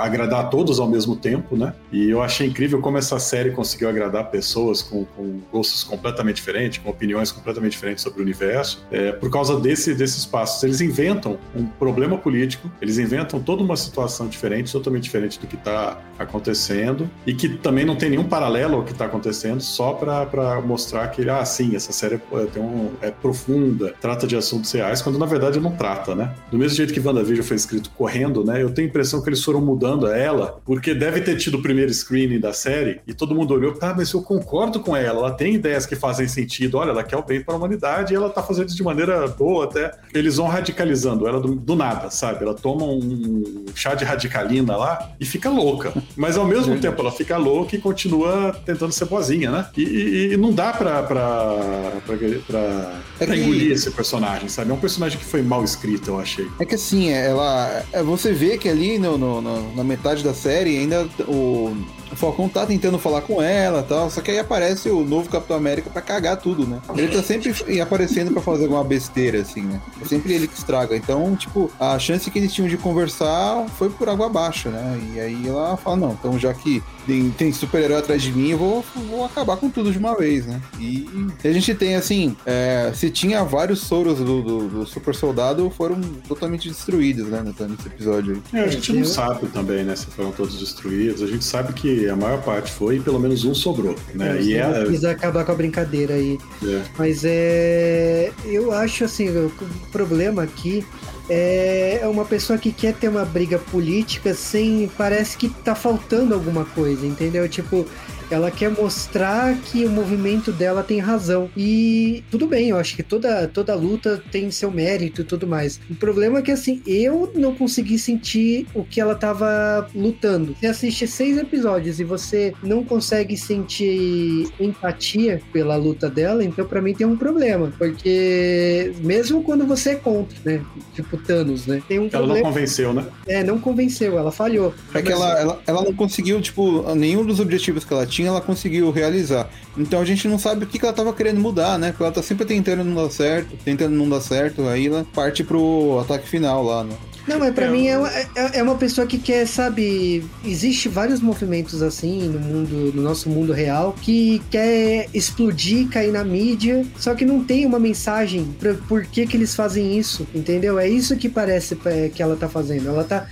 [0.00, 1.74] agradar a todos ao mesmo tempo, né?
[1.90, 6.78] E eu achei incrível como essa série conseguiu agradar pessoas com, com gostos completamente diferentes,
[6.78, 10.62] com opiniões completamente diferentes sobre o universo, é, por causa desse, desses passos.
[10.62, 15.56] Eles inventam um problema político, eles inventam toda uma situação diferente, totalmente diferente do que
[15.56, 20.60] está acontecendo, e que também não tem nenhum paralelo ao que está acontecendo, só para
[20.60, 25.02] mostrar que, ah, sim, essa série é, tem um, é profunda, trata de assuntos reais,
[25.02, 26.34] quando na verdade não trata, né?
[26.50, 28.67] Do mesmo jeito que WandaVision foi escrito correndo, né?
[28.68, 31.92] Eu tenho a impressão que eles foram mudando ela, porque deve ter tido o primeiro
[31.92, 35.54] screening da série e todo mundo olhou, tá, mas eu concordo com ela, ela tem
[35.54, 38.42] ideias que fazem sentido, olha, ela quer o bem para a humanidade e ela tá
[38.42, 39.92] fazendo isso de maneira boa até.
[40.14, 42.44] Eles vão radicalizando ela do, do nada, sabe?
[42.44, 47.12] Ela toma um chá de radicalina lá e fica louca, mas ao mesmo tempo ela
[47.12, 49.66] fica louca e continua tentando ser boazinha, né?
[49.76, 51.56] E, e, e não dá pra, pra,
[52.04, 54.70] pra, pra, é pra engolir esse personagem, sabe?
[54.70, 56.46] É um personagem que foi mal escrito, eu achei.
[56.58, 57.84] É que assim, ela.
[57.92, 61.74] É, você vê que ali no, no, no, na metade da série ainda o,
[62.10, 65.56] o Falcão tá tentando falar com ela tal, só que aí aparece o novo Capitão
[65.56, 66.80] América para cagar tudo, né?
[66.96, 69.80] Ele tá sempre aparecendo para fazer alguma besteira, assim, né?
[70.00, 70.96] É sempre ele que estraga.
[70.96, 75.00] Então, tipo, a chance que eles tinham de conversar foi por água abaixo, né?
[75.14, 78.58] E aí ela fala, não, então já que tem, tem super-herói atrás de mim, eu
[78.58, 80.60] vou, vou acabar com tudo de uma vez, né?
[80.78, 81.08] E,
[81.42, 86.00] a gente tem, assim, é, se tinha vários soros do, do, do, super soldado, foram
[86.28, 88.60] totalmente destruídos, né, nesse episódio aí.
[88.60, 91.22] É, a gente não sabe também, né, se foram todos destruídos.
[91.22, 94.38] A gente sabe que a maior parte foi e pelo menos um sobrou, né?
[94.38, 94.84] É, e é...
[94.86, 96.38] quis acabar com a brincadeira aí.
[96.62, 96.82] É.
[96.98, 98.30] Mas é...
[98.44, 99.50] Eu acho, assim, o
[99.90, 100.84] problema aqui
[101.28, 104.90] é, é uma pessoa que quer ter uma briga política sem.
[104.96, 107.48] Parece que tá faltando alguma coisa, entendeu?
[107.48, 107.86] Tipo,
[108.30, 111.50] ela quer mostrar que o movimento dela tem razão.
[111.56, 115.80] E tudo bem, eu acho que toda, toda luta tem seu mérito e tudo mais.
[115.90, 120.54] O problema é que, assim, eu não consegui sentir o que ela tava lutando.
[120.58, 126.80] Você assiste seis episódios e você não consegue sentir empatia pela luta dela, então para
[126.80, 127.72] mim tem um problema.
[127.78, 130.62] Porque mesmo quando você é contra, né?
[130.94, 131.82] Tipo Thanos, né?
[131.88, 132.36] Tem um ela problema.
[132.36, 133.06] não convenceu, né?
[133.26, 134.74] É, não convenceu, ela falhou.
[134.94, 138.28] É que ela, ela, ela não conseguiu, tipo, nenhum dos objetivos que ela tinha tinha,
[138.28, 139.48] ela conseguiu realizar.
[139.76, 141.90] Então a gente não sabe o que, que ela estava querendo mudar, né?
[141.90, 145.44] Porque ela tá sempre tentando não dar certo, tentando não dar certo, aí ela parte
[145.44, 146.94] pro ataque final lá, né?
[147.28, 150.24] Não, mas pra é, mim é uma, é, é uma pessoa que quer, sabe.
[150.42, 156.24] Existe vários movimentos assim no mundo, no nosso mundo real, que quer explodir, cair na
[156.24, 160.78] mídia, só que não tem uma mensagem pra por que, que eles fazem isso, entendeu?
[160.78, 162.88] É isso que parece é, que ela tá fazendo.
[162.88, 163.26] Ela tá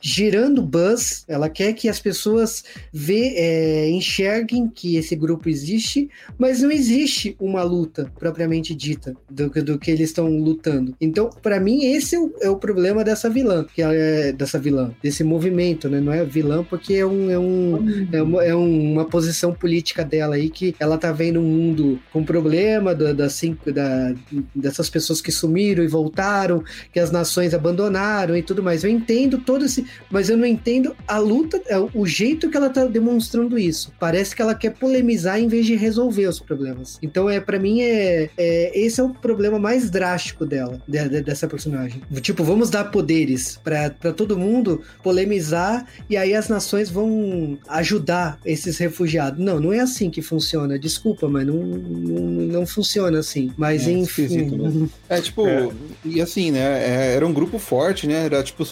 [0.00, 6.62] gerando buzz, ela quer que as pessoas vê, é, enxerguem que esse grupo existe, mas
[6.62, 10.94] não existe uma luta propriamente dita do, do que eles estão lutando.
[11.00, 14.92] Então, para mim, esse é o, é o, problema dessa vilã, que é dessa vilã,
[15.02, 16.00] desse movimento, né?
[16.00, 20.34] Não é vilã porque é, um, é, um, é, uma, é uma posição política dela
[20.34, 24.14] aí que ela tá vendo um mundo com problema da, da, cinco, da,
[24.54, 28.84] dessas pessoas que sumiram e voltaram, que as nações abandonaram e tudo mais.
[28.84, 29.86] Eu entendo todo esse.
[30.10, 33.92] Mas eu não entendo a luta, é, o jeito que ela tá demonstrando isso.
[33.98, 36.98] Parece que ela quer polemizar em vez de resolver os problemas.
[37.02, 41.22] Então, é para mim, é, é, esse é o problema mais drástico dela, de, de,
[41.22, 42.02] dessa personagem.
[42.20, 48.78] Tipo, vamos dar poderes para todo mundo polemizar e aí as nações vão ajudar esses
[48.78, 49.38] refugiados.
[49.38, 50.78] Não, não é assim que funciona.
[50.78, 53.52] Desculpa, mas não, não, não funciona assim.
[53.56, 54.88] Mas é, enfim.
[55.08, 55.68] É tipo, é.
[56.04, 56.60] e assim, né?
[56.60, 58.24] É, era um grupo forte, né?
[58.24, 58.64] Era tipo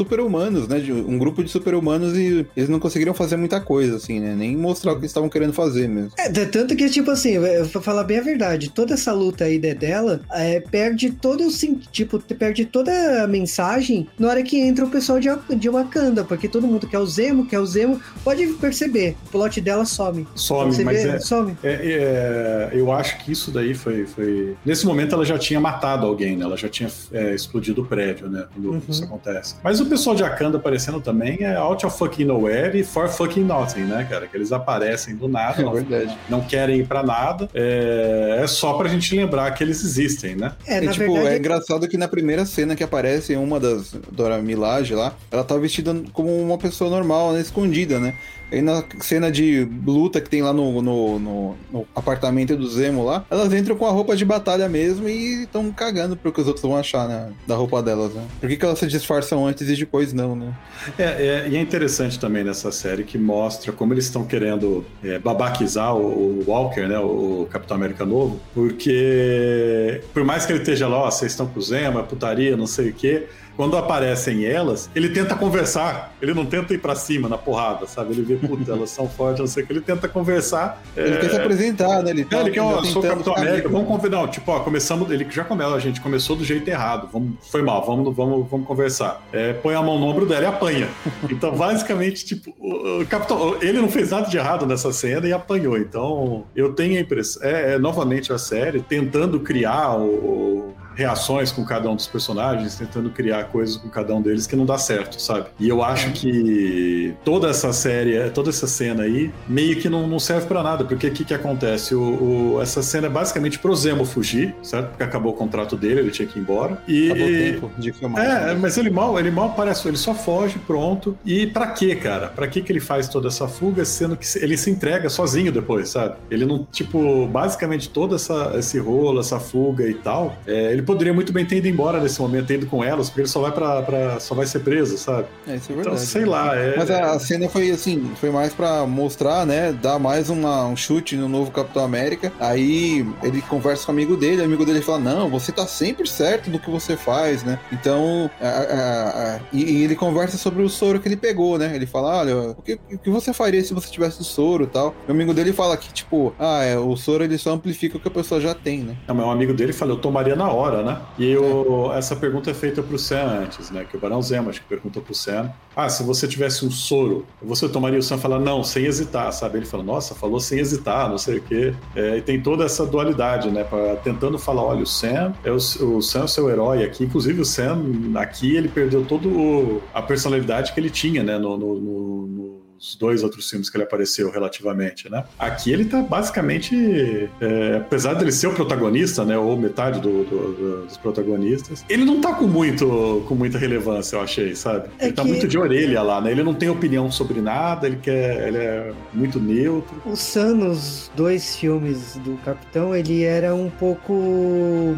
[0.67, 0.81] super-humanos né?
[0.81, 4.35] De um grupo de super-humanos e eles não conseguiram fazer muita coisa, assim, né?
[4.35, 6.13] Nem mostrar o que eles estavam querendo fazer mesmo.
[6.19, 9.59] É, tanto que, tipo assim, eu vou falar bem a verdade, toda essa luta aí
[9.59, 11.51] dela é, perde todo o
[11.91, 16.49] tipo, perde toda a mensagem na hora que entra o pessoal de, de Wakanda, porque
[16.49, 20.27] todo mundo quer o Zemo, quer o Zemo, pode perceber, o plot dela some.
[20.35, 21.09] Some, Você mas vê?
[21.09, 21.57] é, some.
[21.63, 24.57] É, é, eu acho que isso daí foi, foi...
[24.65, 26.45] Nesse momento ela já tinha matado alguém, né?
[26.45, 28.47] Ela já tinha é, explodido o prédio, né?
[28.53, 28.83] Quando uhum.
[28.89, 29.57] isso acontece.
[29.63, 33.45] Mas o pessoal de Wakanda aparecendo também é Out of Fucking Nowhere e For Fucking
[33.45, 34.27] Nothing, né, cara?
[34.27, 37.49] Que eles aparecem do nada, é não, não, querem ir pra nada.
[37.55, 40.53] É, é, só pra gente lembrar que eles existem, né?
[40.67, 41.29] É, é tipo, verdade...
[41.29, 45.57] é engraçado que na primeira cena que aparece uma das Dora Milaje lá, ela tá
[45.57, 48.15] vestida como uma pessoa normal, né, escondida, né?
[48.51, 53.05] Aí na cena de luta que tem lá no, no, no, no apartamento do Zemo
[53.05, 56.47] lá, elas entram com a roupa de batalha mesmo e estão cagando pro que os
[56.47, 57.33] outros vão achar, né?
[57.47, 58.25] Da roupa delas, né?
[58.41, 60.55] Por que, que elas se disfarçam antes e depois não, né?
[60.99, 65.19] É, é, e é interessante também nessa série que mostra como eles estão querendo é,
[65.19, 66.99] babaquizar o, o, Walker, né?
[66.99, 71.59] O Capitão América Novo, porque por mais que ele esteja lá, ó, vocês estão com
[71.59, 76.15] o Zemo, é putaria, não sei o quê quando aparecem elas, ele tenta conversar.
[76.21, 78.13] Ele não tenta ir para cima na porrada, sabe?
[78.13, 79.73] Ele vê, puta, elas são fortes, não sei o que.
[79.73, 80.83] Ele tenta conversar.
[80.97, 81.19] Ele é...
[81.19, 82.11] quer se apresentar, né?
[82.11, 84.19] Ele, tá, é, ele quer, ó, sou Capitão América, vamos convidar.
[84.19, 85.11] Não, tipo, ó, começamos.
[85.11, 87.09] Ele já começa, a gente começou do jeito errado.
[87.13, 89.23] Vamos, foi mal, vamos, vamos, vamos conversar.
[89.33, 90.89] É, põe a mão no ombro dela e apanha.
[91.31, 93.57] Então, basicamente, tipo, o, o Capitão.
[93.63, 95.79] Ele não fez nada de errado nessa cena e apanhou.
[95.79, 97.43] Então, eu tenho a impressão.
[97.43, 103.11] É, é novamente a série tentando criar o reações com cada um dos personagens, tentando
[103.11, 105.49] criar coisas com cada um deles que não dá certo, sabe?
[105.61, 110.19] E eu acho que toda essa série, toda essa cena aí, meio que não, não
[110.19, 111.95] serve para nada, porque o que, que acontece?
[111.95, 114.89] O, o, essa cena é basicamente pro Zemo fugir, certo?
[114.89, 116.83] Porque acabou o contrato dele, ele tinha que ir embora.
[116.89, 118.25] E, acabou o tempo de filmar.
[118.25, 118.59] É, né?
[118.59, 121.17] mas ele mal, ele mal aparece, ele só foge, pronto.
[121.25, 122.29] E para quê, cara?
[122.29, 125.91] Para que que ele faz toda essa fuga, sendo que ele se entrega sozinho depois,
[125.91, 126.17] sabe?
[126.31, 131.13] Ele não, tipo, basicamente todo essa, esse rolo, essa fuga e tal, é, ele poderia
[131.13, 133.53] muito bem ter ido embora nesse momento, ter ido com elas, porque ele só vai
[133.53, 135.27] para pra só vai ser preso, sabe?
[135.47, 135.97] É, isso é então, verdade.
[135.97, 136.57] Então, sei lá.
[136.57, 136.77] É...
[136.77, 139.73] Mas a, cena foi assim, foi mais para mostrar, né?
[139.73, 142.33] Dar mais uma, um chute no novo Capitão América.
[142.39, 146.09] Aí ele conversa com o amigo dele, o amigo dele fala: Não, você tá sempre
[146.09, 147.59] certo do que você faz, né?
[147.73, 151.75] Então, a, a, a, e, e, ele conversa sobre o soro que ele pegou, né?
[151.75, 154.69] Ele fala: Olha, o que, o que você faria se você tivesse o soro e
[154.69, 154.95] tal?
[155.09, 158.09] O amigo dele fala que, tipo, ah, é, o soro ele só amplifica o que
[158.09, 158.97] a pessoa já tem, né?
[159.07, 161.01] Não, mas um amigo dele falou: Eu tomaria na hora, né?
[161.19, 163.87] E eu, essa pergunta é feita pro Sam antes, né?
[163.89, 165.51] Que o Barão Zema acho que perguntou pro Sam.
[165.75, 169.59] Ah, se você tivesse um soro, você tomaria o Sam fala não, sem hesitar, sabe?
[169.59, 171.75] Ele fala, nossa, falou sem hesitar, não sei o quê.
[171.95, 173.65] É, e tem toda essa dualidade, né?
[173.65, 177.05] Pra, tentando falar, olha, o Sam é o, o Sam é o seu herói aqui.
[177.05, 177.83] Inclusive o Sam
[178.17, 181.39] aqui ele perdeu todo a personalidade que ele tinha, né?
[181.39, 185.25] no, no, no os dois outros filmes que ele apareceu relativamente, né?
[185.39, 190.53] Aqui ele tá basicamente, é, apesar dele ser o protagonista, né, ou metade do, do,
[190.53, 194.89] do, dos protagonistas, ele não tá com muito com muita relevância, eu achei, sabe?
[194.99, 196.31] É ele tá muito de orelha lá, né?
[196.31, 199.95] Ele não tem opinião sobre nada, ele quer, ele é muito neutro.
[200.05, 204.95] O Sam nos dois filmes do Capitão, ele era um pouco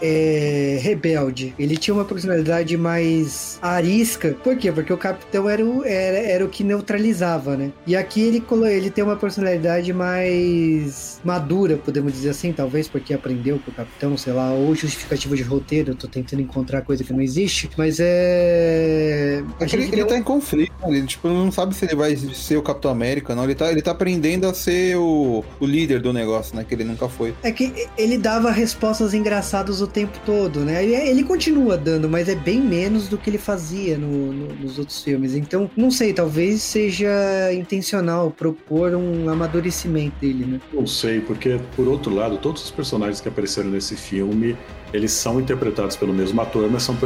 [0.00, 1.54] é, rebelde.
[1.58, 4.36] Ele tinha uma personalidade mais arisca.
[4.42, 4.70] Por quê?
[4.70, 7.72] Porque o Capitão era o, era, era o que neutralizava precisava, né?
[7.86, 13.58] E aqui ele, ele tem uma personalidade mais madura, podemos dizer assim, talvez porque aprendeu
[13.60, 17.12] com o capitão, sei lá, ou justificativa de roteiro, eu tô tentando encontrar coisa que
[17.12, 19.42] não existe, mas é.
[19.60, 22.62] A ele, ele tá em conflito, ele tipo, não sabe se ele vai ser o
[22.62, 23.44] Capitão América, não.
[23.44, 26.64] Ele tá, ele tá aprendendo a ser o, o líder do negócio, né?
[26.64, 27.34] Que ele nunca foi.
[27.42, 30.82] É que ele dava respostas engraçadas o tempo todo, né?
[30.82, 34.78] Ele, ele continua dando, mas é bem menos do que ele fazia no, no, nos
[34.78, 35.34] outros filmes.
[35.34, 37.11] Então, não sei, talvez seja
[37.52, 40.60] intencional propor um amadurecimento dele, né?
[40.72, 44.56] Não sei, porque, por outro lado, todos os personagens que apareceram nesse filme
[44.92, 46.96] eles são interpretados pelo mesmo ator, mas são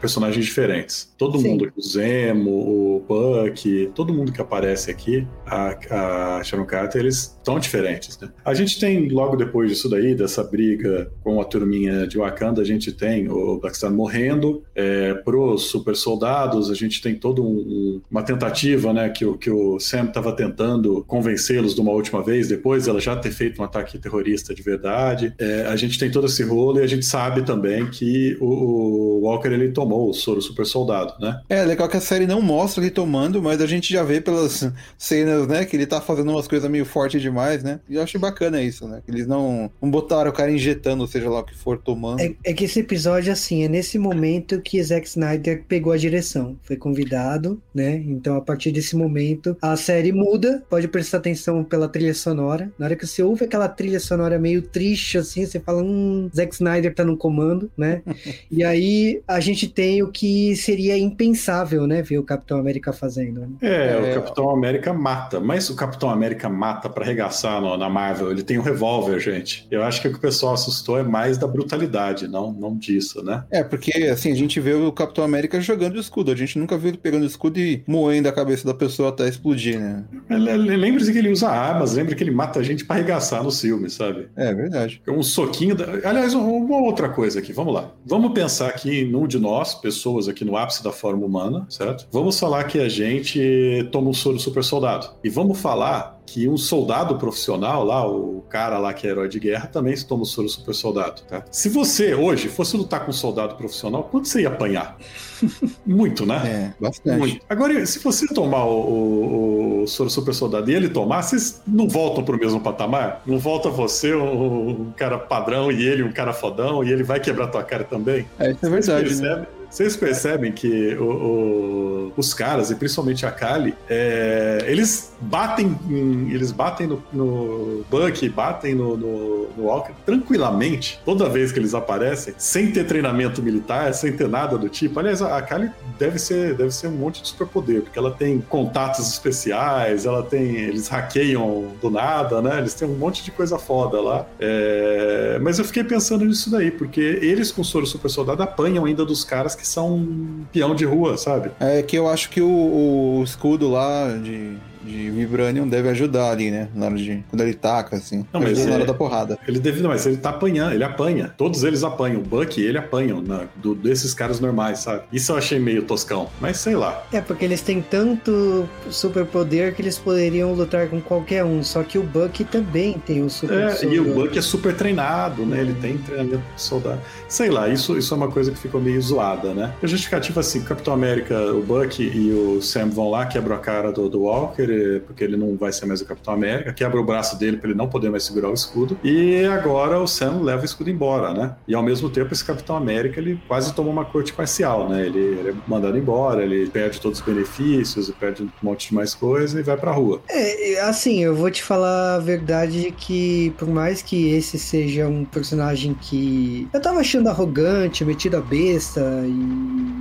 [0.00, 1.12] personagens diferentes.
[1.18, 1.50] Todo Sim.
[1.50, 7.36] mundo, o Zemo, o Buck, todo mundo que aparece aqui, a, a Sharon Carter, eles
[7.38, 8.30] estão diferentes, né?
[8.44, 12.64] A gente tem, logo depois disso daí, dessa briga com a turminha de Wakanda, a
[12.64, 18.22] gente tem o Blackstar morrendo, é, pros super soldados, a gente tem toda um, uma
[18.22, 22.88] tentativa, né, que o, que o Sam estava tentando convencê-los de uma última vez, depois
[22.88, 25.34] ela já ter feito um ataque terrorista de verdade.
[25.38, 28.46] É, a gente tem todo esse rolo e a gente sabe sabe também que o,
[28.46, 31.40] o, Walker ele tomou o soro super soldado, né?
[31.48, 34.70] É, legal que a série não mostra ele tomando, mas a gente já vê pelas
[34.96, 37.80] cenas, né, que ele tá fazendo umas coisas meio fortes demais, né?
[37.88, 39.02] E eu acho bacana isso, né?
[39.04, 42.20] Que eles não, não botaram o cara injetando, seja lá o que for, tomando.
[42.20, 46.56] É, é que esse episódio, assim, é nesse momento que Zack Snyder pegou a direção.
[46.62, 47.96] Foi convidado, né?
[48.06, 50.62] Então, a partir desse momento, a série muda.
[50.70, 52.70] Pode prestar atenção pela trilha sonora.
[52.78, 56.54] Na hora que você ouve aquela trilha sonora meio triste, assim, você fala, hum, Zack
[56.54, 58.02] Snyder tá no comando, né?
[58.50, 62.02] e aí a gente tem o que seria impensável, né?
[62.02, 63.40] Ver o Capitão América fazendo.
[63.40, 63.48] Né?
[63.62, 67.88] É, é, o Capitão América mata, mas o Capitão América mata para arregaçar no, na
[67.88, 68.30] Marvel.
[68.30, 69.66] Ele tem um revólver, gente.
[69.70, 73.24] Eu acho que o que o pessoal assustou é mais da brutalidade, não, não disso,
[73.24, 73.44] né?
[73.50, 76.30] É, porque assim, a gente vê o Capitão América jogando o escudo.
[76.30, 79.28] A gente nunca viu ele pegando o escudo e moendo a cabeça da pessoa até
[79.28, 80.04] explodir, né?
[80.28, 83.88] Lembre-se que ele usa armas, lembre que ele mata a gente para arregaçar no filme,
[83.90, 84.28] sabe?
[84.36, 85.02] É verdade.
[85.08, 85.74] Um soquinho.
[85.74, 85.84] Da...
[86.08, 87.90] Aliás, uma outra outra coisa aqui, vamos lá.
[88.04, 92.06] Vamos pensar aqui num de nós, pessoas aqui no ápice da forma humana, certo?
[92.10, 95.10] Vamos falar que a gente toma um soro super soldado.
[95.22, 99.38] E vamos falar que um soldado profissional lá, o cara lá que é herói de
[99.38, 101.44] guerra, também se toma o soro super soldado, tá?
[101.50, 104.98] Se você hoje fosse lutar com um soldado profissional, quanto você ia apanhar?
[105.86, 106.74] Muito, né?
[106.78, 107.18] É, bastante.
[107.18, 107.46] Muito.
[107.48, 111.88] Agora, se você tomar o, o, o, soro super soldado e ele tomar, vocês não
[111.88, 113.22] voltam pro mesmo patamar?
[113.24, 117.20] Não volta você, um, um cara padrão, e ele, um cara fodão, e ele vai
[117.20, 118.26] quebrar tua cara também?
[118.38, 119.22] É, isso é verdade.
[119.22, 119.46] Né?
[119.76, 126.30] Vocês percebem que o, o, os caras, e principalmente a Kali, é, eles batem em,
[126.30, 131.74] eles batem no, no Buck, batem no, no, no, Walker tranquilamente, toda vez que eles
[131.74, 134.98] aparecem, sem ter treinamento militar, sem ter nada do tipo.
[134.98, 139.06] Aliás, a Kali deve ser, deve ser um monte de superpoder, porque ela tem contatos
[139.06, 140.56] especiais, ela tem.
[140.56, 142.60] Eles hackeiam do nada, né?
[142.60, 144.24] Eles têm um monte de coisa foda lá.
[144.40, 149.04] É, mas eu fiquei pensando nisso daí, porque eles com soro super soldado apanham ainda
[149.04, 151.50] dos caras que são peão de rua, sabe?
[151.60, 154.56] É que eu acho que o, o escudo lá de
[154.86, 156.68] de Vibranium deve ajudar ali, né?
[156.74, 157.24] Na hora de.
[157.28, 158.24] Quando ele taca, assim.
[158.32, 159.38] Não, mas na hora da porrada.
[159.46, 159.80] Ele deve.
[159.80, 161.32] Não, mas ele tá apanhando, ele apanha.
[161.36, 162.20] Todos eles apanham.
[162.20, 165.04] O Buck ele apanham na, do, desses caras normais, sabe?
[165.12, 166.28] Isso eu achei meio toscão.
[166.40, 167.04] Mas sei lá.
[167.12, 171.62] É, porque eles têm tanto superpoder que eles poderiam lutar com qualquer um.
[171.62, 175.44] Só que o Buck também tem o super É, e o Buck é super treinado,
[175.44, 175.60] né?
[175.60, 177.00] Ele tem treinamento de soldado.
[177.28, 179.72] Sei lá, isso, isso é uma coisa que ficou meio zoada, né?
[179.82, 183.58] A justificativa assim: o Capitão América, o Buck e o Sam vão lá, quebram a
[183.58, 184.70] cara do, do Walker,
[185.06, 187.78] porque ele não vai ser mais o Capitão América, quebra o braço dele para ele
[187.78, 188.98] não poder mais segurar o escudo.
[189.02, 191.54] E agora o Sam leva o escudo embora, né?
[191.66, 195.06] E ao mesmo tempo esse Capitão América ele quase toma uma corte parcial, né?
[195.06, 199.14] Ele, ele é mandado embora, ele perde todos os benefícios, perde um monte de mais
[199.14, 200.20] coisa e vai pra rua.
[200.28, 205.24] É, assim, eu vou te falar a verdade que por mais que esse seja um
[205.24, 209.95] personagem que eu tava achando arrogante, metido a besta e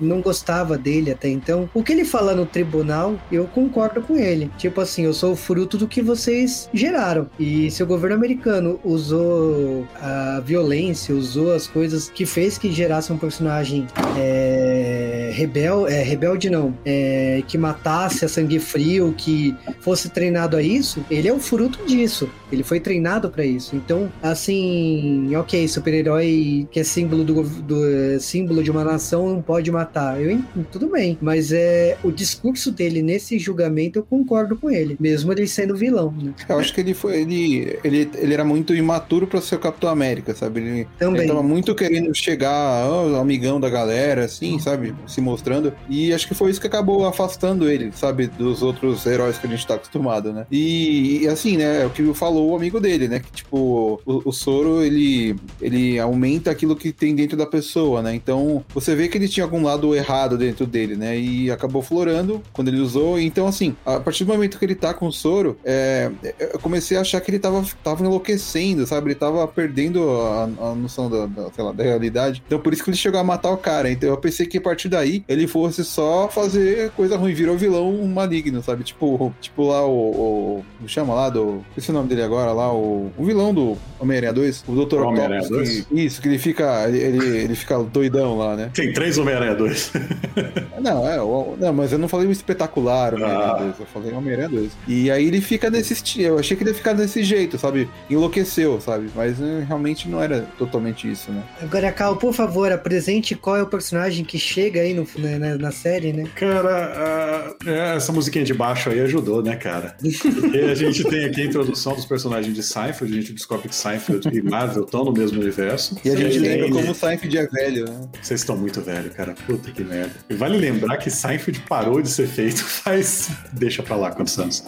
[0.00, 1.68] não gostava dele até então.
[1.74, 4.50] O que ele fala no tribunal, eu concordo com ele.
[4.56, 7.28] Tipo assim, eu sou o fruto do que vocês geraram.
[7.38, 13.12] E se o governo americano usou a violência, usou as coisas que fez que gerasse
[13.12, 13.86] um personagem
[14.16, 20.62] é, rebel, é, rebelde, não, é, que matasse a sangue frio, que fosse treinado a
[20.62, 22.28] isso, ele é o fruto disso.
[22.50, 23.76] Ele foi treinado para isso.
[23.76, 29.70] Então, assim, ok, super-herói que é símbolo do, do símbolo de uma nação não pode
[29.70, 30.20] matar matar.
[30.20, 35.32] Eu, tudo bem, mas é o discurso dele nesse julgamento eu concordo com ele, mesmo
[35.32, 36.14] ele sendo vilão.
[36.20, 36.32] Né?
[36.48, 39.88] Eu acho que ele foi ele, ele, ele era muito imaturo para ser o Capitão
[39.88, 40.60] América, sabe?
[40.60, 41.22] Ele, Também.
[41.22, 44.94] ele tava muito querendo chegar oh, amigão da galera, assim, sabe?
[45.18, 45.72] Se mostrando.
[45.88, 49.50] E acho que foi isso que acabou afastando ele, sabe, dos outros heróis que a
[49.50, 50.46] gente tá acostumado, né?
[50.50, 53.18] E, e assim, né, é o que falou o amigo dele, né?
[53.20, 58.14] Que tipo, o, o soro ele, ele aumenta aquilo que tem dentro da pessoa, né?
[58.14, 61.18] Então você vê que ele tinha algum lado errado dentro dele, né?
[61.18, 63.18] E acabou florando quando ele usou.
[63.18, 66.96] Então, assim, a partir do momento que ele tá com o soro, é, eu comecei
[66.96, 69.08] a achar que ele tava, tava enlouquecendo, sabe?
[69.08, 72.42] Ele tava perdendo a, a noção da, da, lá, da realidade.
[72.46, 73.90] Então, por isso que ele chegou a matar o cara.
[73.90, 77.92] Então, eu pensei que a partir daí ele fosse só fazer coisa ruim, virou vilão
[78.06, 78.84] maligno, sabe?
[78.84, 79.92] Tipo, tipo lá o.
[79.92, 81.30] o como chama lá?
[81.30, 81.64] Do.
[81.76, 85.00] Esse é o nome dele agora lá, o, o vilão do Homem-Aranha 2, o Dr.
[85.02, 85.86] Octopus.
[85.90, 86.88] Isso, que ele fica.
[86.88, 88.70] Ele, ele fica doidão lá, né?
[88.74, 89.92] Tem três Homem-Aranha 2.
[90.80, 91.20] não, é.
[91.20, 93.62] O, não, mas eu não falei o espetacular Homem-Aranha ah.
[93.62, 94.72] 2, eu falei Homem-Aranha 2.
[94.86, 96.34] E aí ele fica nesse estilo.
[96.34, 97.88] Eu achei que ele ia ficar desse jeito, sabe?
[98.08, 99.10] Enlouqueceu, sabe?
[99.14, 101.42] Mas né, realmente não era totalmente isso, né?
[101.60, 105.56] Agora, Cal, por favor, apresente qual é o personagem que chega aí no, na, né,
[105.56, 106.24] na série, né?
[106.34, 109.96] Cara, uh, essa musiquinha de baixo aí ajudou, né, cara?
[110.00, 113.74] Porque a gente tem aqui a introdução dos personagens de Seinfeld, a gente descobre que
[113.74, 115.96] Seinfeld e Marvel estão no mesmo universo.
[116.04, 118.08] E a gente lembra como Seinfeld é velho, né?
[118.20, 119.34] Vocês estão muito velho, cara.
[119.46, 120.12] Puta que merda.
[120.28, 123.30] E vale lembrar que Seinfeld parou de ser feito faz.
[123.52, 124.64] Deixa pra lá quantos anos?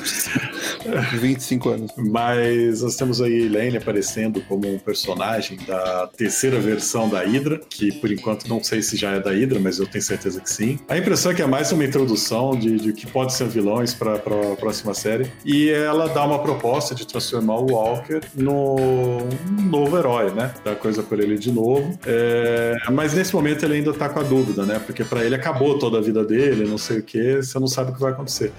[1.14, 1.92] 25 anos.
[1.96, 7.92] Mas nós temos aí Elaine aparecendo como um personagem da terceira versão da Hydra, que
[7.92, 10.78] por enquanto não sei se já é da Hydra, mas eu tenho certeza que sim.
[10.88, 14.14] A impressão é que é mais uma introdução de, de que pode ser vilões para
[14.14, 15.30] a próxima série.
[15.44, 19.18] E ela dá uma proposta de transformar o Walker no
[19.62, 20.52] novo herói, né?
[20.64, 21.98] Dar coisa por ele de novo.
[22.06, 22.76] É...
[22.92, 24.80] Mas nesse momento ele ainda tá com a dúvida, né?
[24.84, 27.90] Porque para ele acabou toda a vida dele, não sei o que, você não sabe
[27.90, 28.52] o que vai acontecer.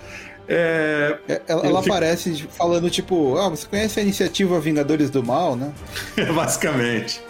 [0.48, 1.42] É, é...
[1.48, 1.94] ela, ela fico...
[1.94, 5.72] aparece falando, tipo, ah, você conhece a iniciativa Vingadores do Mal, né?
[6.34, 7.22] Basicamente.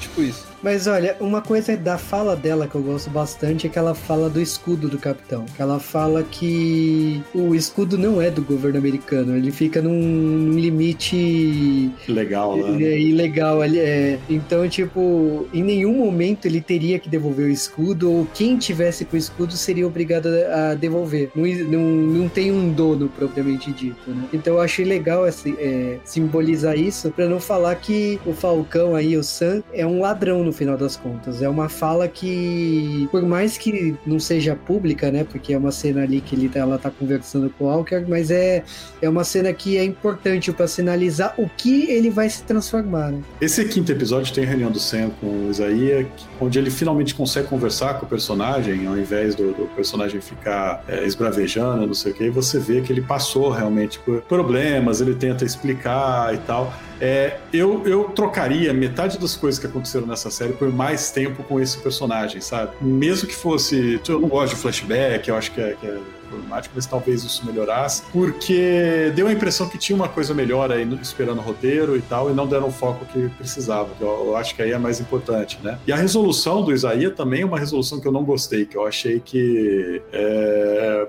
[0.00, 0.47] Tipo isso.
[0.62, 4.28] Mas olha, uma coisa da fala dela que eu gosto bastante é que ela fala
[4.28, 5.44] do escudo do capitão.
[5.56, 11.90] Que ela fala que o escudo não é do governo americano, ele fica num limite
[12.08, 12.82] legal, né?
[12.82, 13.78] É, ilegal ali.
[13.78, 14.18] É.
[14.28, 19.16] Então, tipo, em nenhum momento ele teria que devolver o escudo, ou quem tivesse com
[19.16, 21.30] o escudo seria obrigado a devolver.
[21.34, 24.24] Não, não, não tem um dono propriamente dito, né?
[24.32, 29.16] Então eu achei legal esse, é, simbolizar isso, para não falar que o Falcão aí,
[29.16, 31.42] o Sam, é um ladrão no final das contas.
[31.42, 35.24] É uma fala que, por mais que não seja pública, né?
[35.24, 38.30] Porque é uma cena ali que ele, tá, ela tá conversando com o Walker, mas
[38.30, 38.64] é,
[39.00, 43.12] é uma cena que é importante para sinalizar o que ele vai se transformar.
[43.12, 43.22] Né?
[43.40, 46.06] Esse quinto episódio tem reunião do Sam com o Isaías,
[46.40, 51.04] onde ele finalmente consegue conversar com o personagem, ao invés do, do personagem ficar é,
[51.04, 55.14] esbravejando, não sei o que, e você vê que ele passou realmente por problemas, ele
[55.14, 56.72] tenta explicar e tal.
[57.00, 61.60] É, eu, eu trocaria metade das coisas que aconteceram nessa série por mais tempo com
[61.60, 62.72] esse personagem, sabe?
[62.80, 64.00] Mesmo que fosse.
[64.08, 67.44] Eu não gosto de flashback, eu acho que é, que é problemático, mas talvez isso
[67.46, 72.02] melhorasse, porque deu a impressão que tinha uma coisa melhor aí esperando o roteiro e
[72.02, 75.00] tal, e não deram o foco que precisava, que eu, acho que aí é mais
[75.00, 75.78] importante, né?
[75.86, 78.86] E a resolução do Isaías também é uma resolução que eu não gostei, que eu
[78.86, 80.02] achei que.
[80.12, 80.57] É,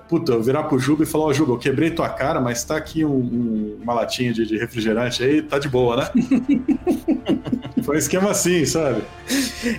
[0.10, 2.64] puta, eu virar pro Juba e falar: Ó, oh, Juba, eu quebrei tua cara, mas
[2.64, 6.10] tá aqui um, um, uma latinha de, de refrigerante aí, tá de boa, né?
[7.84, 9.02] Foi um esquema assim, sabe?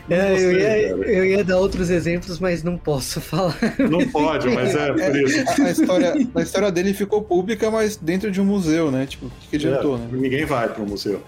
[0.09, 3.57] É, eu, ia, eu, ia, dar outros exemplos, mas não posso falar.
[3.91, 5.41] Não pode, mas é por isso.
[5.61, 9.07] A, a, história, a história dele ficou pública, mas dentro de um museu, né?
[9.07, 10.09] Tipo, o que, que adiantou, é, né?
[10.13, 11.23] Ninguém vai para o museu.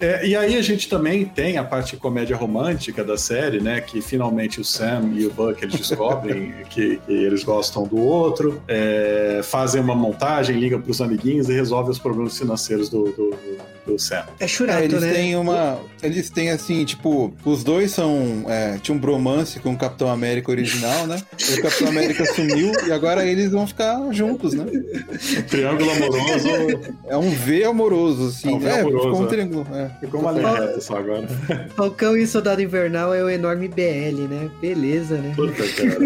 [0.00, 3.80] É, e aí a gente também tem a parte comédia romântica da série, né?
[3.80, 8.60] Que finalmente o Sam e o Buck eles descobrem que, que, eles gostam do outro,
[8.66, 13.30] é, fazem uma montagem, ligam para os amiguinhos e resolvem os problemas financeiros do, do,
[13.30, 14.24] do Sam.
[14.40, 15.12] É churato, é, eles né?
[15.12, 18.44] Têm uma, eles têm assim, tipo, os dois são.
[18.48, 21.20] É, tinha um bromance com o Capitão América original, né?
[21.56, 24.64] O Capitão América sumiu e agora eles vão ficar juntos, né?
[25.48, 26.48] triângulo amoroso.
[27.06, 28.50] É um V amoroso, assim.
[28.50, 29.66] É, um v é amoroso, ficou um triângulo.
[29.72, 29.90] É.
[30.00, 31.26] Ficou uma linha reta só agora.
[31.76, 34.50] Falcão e Soldado Invernal é o enorme BL, né?
[34.60, 35.32] Beleza, né?
[35.36, 35.98] Puta, cara.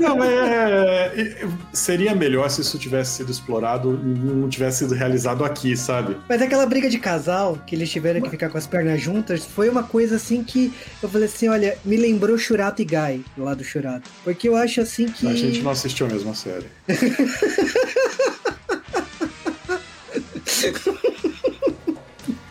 [0.00, 1.36] Não, é,
[1.72, 6.16] seria melhor se isso tivesse sido explorado e não tivesse sido realizado aqui, sabe?
[6.28, 9.68] Mas aquela briga de casal, que eles tiveram que ficar com as pernas juntas, foi
[9.68, 13.64] uma coisa assim que eu falei assim: olha, me lembrou Churato e Guy, lá do
[13.64, 14.08] Churato.
[14.22, 15.26] Porque eu acho assim que.
[15.26, 16.66] A gente não assistiu a mesma série.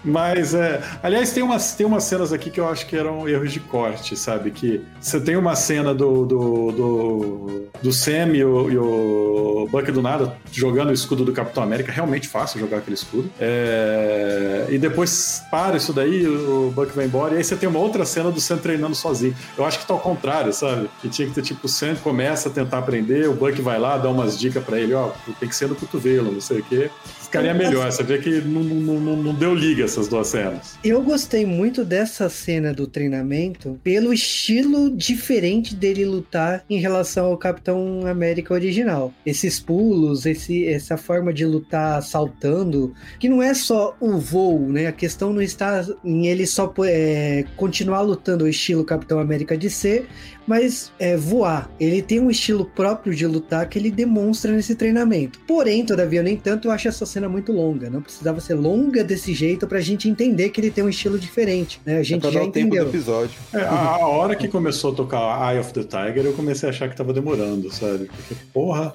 [0.08, 3.52] Mas, é, aliás, tem umas, tem umas cenas aqui que eu acho que eram erros
[3.52, 4.52] de corte, sabe?
[4.52, 9.92] Que você tem uma cena do, do, do do Sam e o, e o Buck
[9.92, 11.92] do nada jogando o escudo do Capitão América.
[11.92, 13.30] Realmente fácil jogar aquele escudo.
[13.40, 17.36] É, e depois para isso daí, o Buck vai embora.
[17.36, 19.36] E aí você tem uma outra cena do Sam treinando sozinho.
[19.58, 20.90] Eu acho que tá ao contrário, sabe?
[21.02, 23.98] Que tinha que ter tipo, o Sam começa a tentar aprender, o Buck vai lá,
[23.98, 26.90] dá umas dicas para ele: ó, tem que ser no cotovelo, não sei o quê
[27.38, 27.92] ficaria melhor.
[27.92, 30.78] Você vê que não, não, não, deu liga essas duas cenas.
[30.84, 37.38] Eu gostei muito dessa cena do treinamento pelo estilo diferente dele lutar em relação ao
[37.38, 39.14] Capitão América original.
[39.26, 44.88] Esses pulos, esse, essa forma de lutar saltando, que não é só o voo, né?
[44.88, 49.70] A questão não está em ele só é, continuar lutando o estilo Capitão América de
[49.70, 50.08] ser,
[50.48, 51.70] mas é, voar.
[51.80, 55.40] Ele tem um estilo próprio de lutar que ele demonstra nesse treinamento.
[55.46, 57.90] Porém, todavia, nem tanto eu acho essa cena muito longa.
[57.90, 61.82] Não precisava ser longa desse jeito pra gente entender que ele tem um estilo diferente.
[61.86, 61.98] Né?
[61.98, 62.86] A gente é já entendeu.
[62.86, 63.40] Tempo do episódio.
[63.54, 66.90] É, a hora que começou a tocar Eye of the Tiger, eu comecei a achar
[66.90, 68.06] que tava demorando, sabe?
[68.06, 68.94] Porque, porra,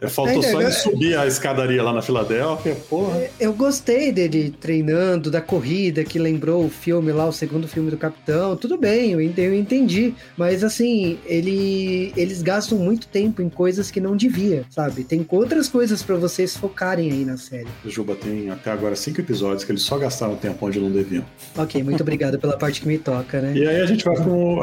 [0.00, 3.18] é, faltou só ele subir a escadaria lá na Filadélfia, porra.
[3.18, 7.90] É, eu gostei dele treinando, da corrida que lembrou o filme lá, o segundo filme
[7.90, 8.56] do Capitão.
[8.56, 10.14] Tudo bem, eu entendi.
[10.36, 15.02] Mas assim, assim, ele, eles gastam muito tempo em coisas que não devia, sabe?
[15.02, 17.66] Tem outras coisas para vocês focarem aí na série.
[17.84, 21.24] O Juba tem até agora cinco episódios que eles só gastaram tempo onde não deviam.
[21.56, 23.54] Ok, muito obrigado pela parte que me toca, né?
[23.54, 24.60] E aí a gente vai com.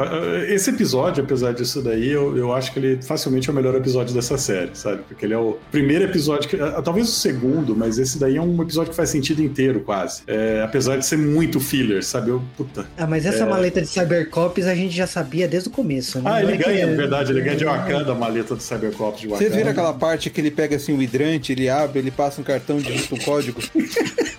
[0.48, 4.14] Esse episódio, apesar disso daí, eu, eu acho que ele facilmente é o melhor episódio
[4.14, 5.02] dessa série, sabe?
[5.08, 8.62] Porque ele é o primeiro episódio, que, talvez o segundo, mas esse daí é um
[8.62, 10.22] episódio que faz sentido inteiro, quase.
[10.26, 12.30] É, apesar de ser muito filler, sabe?
[12.30, 12.86] Eu, puta.
[12.96, 13.48] Ah, mas essa é...
[13.48, 16.30] maleta de Cybercops a gente já sabia desde o começo isso, né?
[16.32, 19.28] Ah, ele é ganha, na verdade, ele ganha de Wakanda a maleta do Cybercops de
[19.28, 19.50] Wakanda.
[19.50, 22.44] Você vira aquela parte que ele pega assim o hidrante, ele abre, ele passa um
[22.44, 23.60] cartão de um código,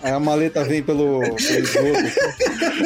[0.03, 2.33] aí a maleta vem pelo, pelo esgoto.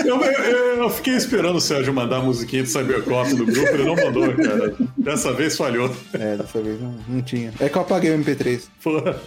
[0.05, 3.83] Eu, eu, eu, fiquei esperando o Sérgio mandar a musiquinha de Cybercops no grupo, ele
[3.83, 4.73] não mandou, cara.
[4.97, 5.93] Dessa vez falhou.
[6.13, 7.51] É, dessa vez não, não tinha.
[7.59, 8.61] É que eu apaguei o MP3.
[8.83, 9.19] Porra.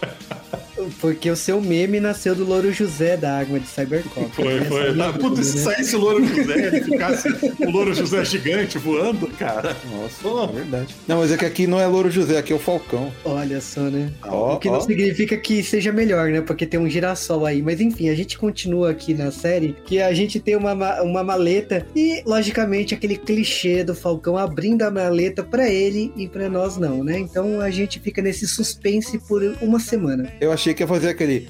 [1.01, 4.35] Porque o seu meme nasceu do Louro José da água de Cybercop.
[4.35, 4.97] Foi, foi.
[4.97, 5.63] Tá, puta, se né?
[5.63, 9.77] saísse o Louro José, ele ficasse o Louro José gigante voando, cara.
[9.91, 10.95] Nossa, é verdade.
[11.07, 13.13] Não, mas é que aqui não é Louro José, aqui é o Falcão.
[13.25, 14.11] Olha só, né?
[14.25, 16.41] o que não significa que seja melhor, né?
[16.41, 17.63] Porque tem um girassol aí.
[17.63, 21.87] Mas enfim, a gente continua aqui na série que a gente tem uma, uma maleta
[21.95, 27.03] e, logicamente, aquele clichê do Falcão abrindo a maleta para ele e para nós não,
[27.05, 27.19] né?
[27.19, 30.33] Então a gente fica nesse suspense por uma semana.
[30.41, 31.49] Eu achei que ia fazer aquele.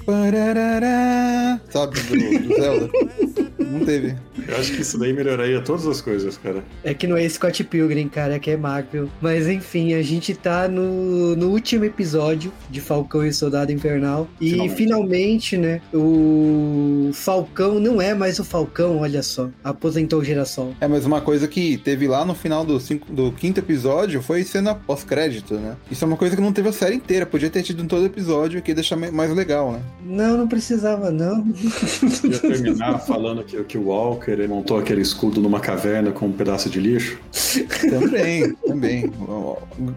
[1.69, 2.89] Sabe, do, do Zelda.
[3.71, 4.15] Não teve.
[4.47, 6.63] Eu acho que isso daí melhoraria todas as coisas, cara.
[6.83, 9.07] É que não é Scott Pilgrim, cara, é que é Marvel.
[9.21, 14.27] Mas enfim, a gente tá no, no último episódio de Falcão e Soldado Invernal.
[14.39, 14.75] E finalmente.
[14.75, 19.49] finalmente, né, o Falcão não é mais o Falcão, olha só.
[19.63, 20.73] Aposentou o girassol.
[20.81, 24.43] É, mas uma coisa que teve lá no final do, cinco, do quinto episódio foi
[24.43, 25.77] cena pós-crédito, né?
[25.89, 27.25] Isso é uma coisa que não teve a série inteira.
[27.25, 29.81] Podia ter tido em todo episódio que deixar mais legal, né?
[30.03, 31.45] Não, não precisava, não.
[32.23, 36.31] Ia terminar falando que, que o Walker ele montou aquele escudo numa caverna com um
[36.31, 37.19] pedaço de lixo.
[37.89, 39.11] também, também.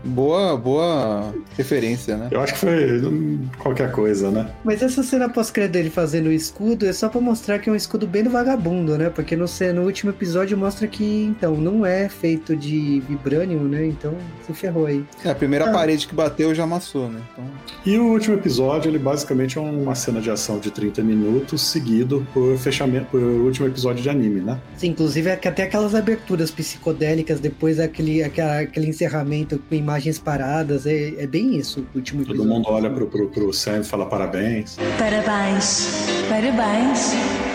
[0.05, 2.29] Boa, boa referência, né?
[2.31, 4.51] Eu acho que foi qualquer coisa, né?
[4.65, 7.77] Mas essa cena pós-crédito dele fazendo o escudo é só pra mostrar que é um
[7.77, 9.11] escudo bem do vagabundo, né?
[9.11, 13.87] Porque no, no último episódio mostra que, então, não é feito de vibranium, né?
[13.87, 14.15] Então,
[14.47, 15.05] se ferrou aí.
[15.25, 15.73] É, a primeira ah.
[15.73, 17.21] parede que bateu já amassou, né?
[17.33, 17.45] Então...
[17.85, 22.27] E o último episódio, ele basicamente é uma cena de ação de 30 minutos, seguido
[22.33, 23.21] por fechamento, por
[23.55, 24.61] último episódio de anime, né?
[24.77, 31.15] Sim, inclusive é até aquelas aberturas psicodélicas, depois aquele, aquele encerramento com imagens paradas, é,
[31.23, 32.43] é bem isso o último episódio.
[32.43, 34.77] Todo mundo olha pro, pro, pro Sam e fala parabéns.
[34.99, 35.89] Parabéns,
[36.29, 37.13] parabéns,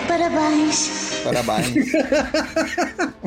[0.08, 1.10] parabéns.
[1.24, 1.92] Parabéns.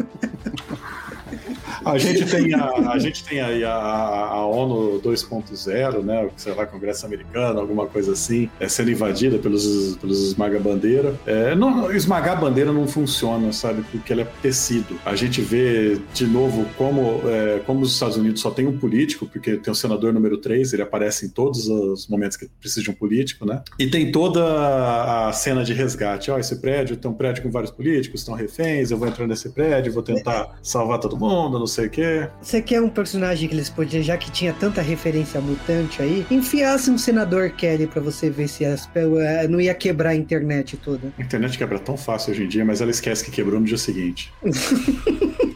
[1.84, 6.28] A gente tem, a, a gente tem aí a, a ONU 2.0, né?
[6.36, 11.14] Sei lá, Congresso Americano, alguma coisa assim, é, sendo invadida pelos, pelos esmaga-bandeira.
[11.26, 13.82] É, não, esmagar a bandeira não funciona, sabe?
[13.90, 14.98] Porque ela é tecido.
[15.04, 19.26] A gente vê, de novo, como, é, como os Estados Unidos só tem um político,
[19.26, 22.90] porque tem o senador número 3, ele aparece em todos os momentos que precisa de
[22.90, 23.62] um político, né?
[23.78, 26.30] E tem toda a cena de resgate.
[26.30, 29.26] Ó, oh, esse prédio tem um prédio com vários políticos, estão reféns, eu vou entrar
[29.26, 32.28] nesse prédio, vou tentar salvar todo mundo, não sei o quê.
[32.40, 36.90] Você quer um personagem que eles podiam, já que tinha tanta referência mutante aí, enfiasse
[36.90, 41.12] um senador Kelly para você ver se as, eh, não ia quebrar a internet toda.
[41.18, 43.78] A internet quebra tão fácil hoje em dia, mas ela esquece que quebrou no dia
[43.78, 44.32] seguinte.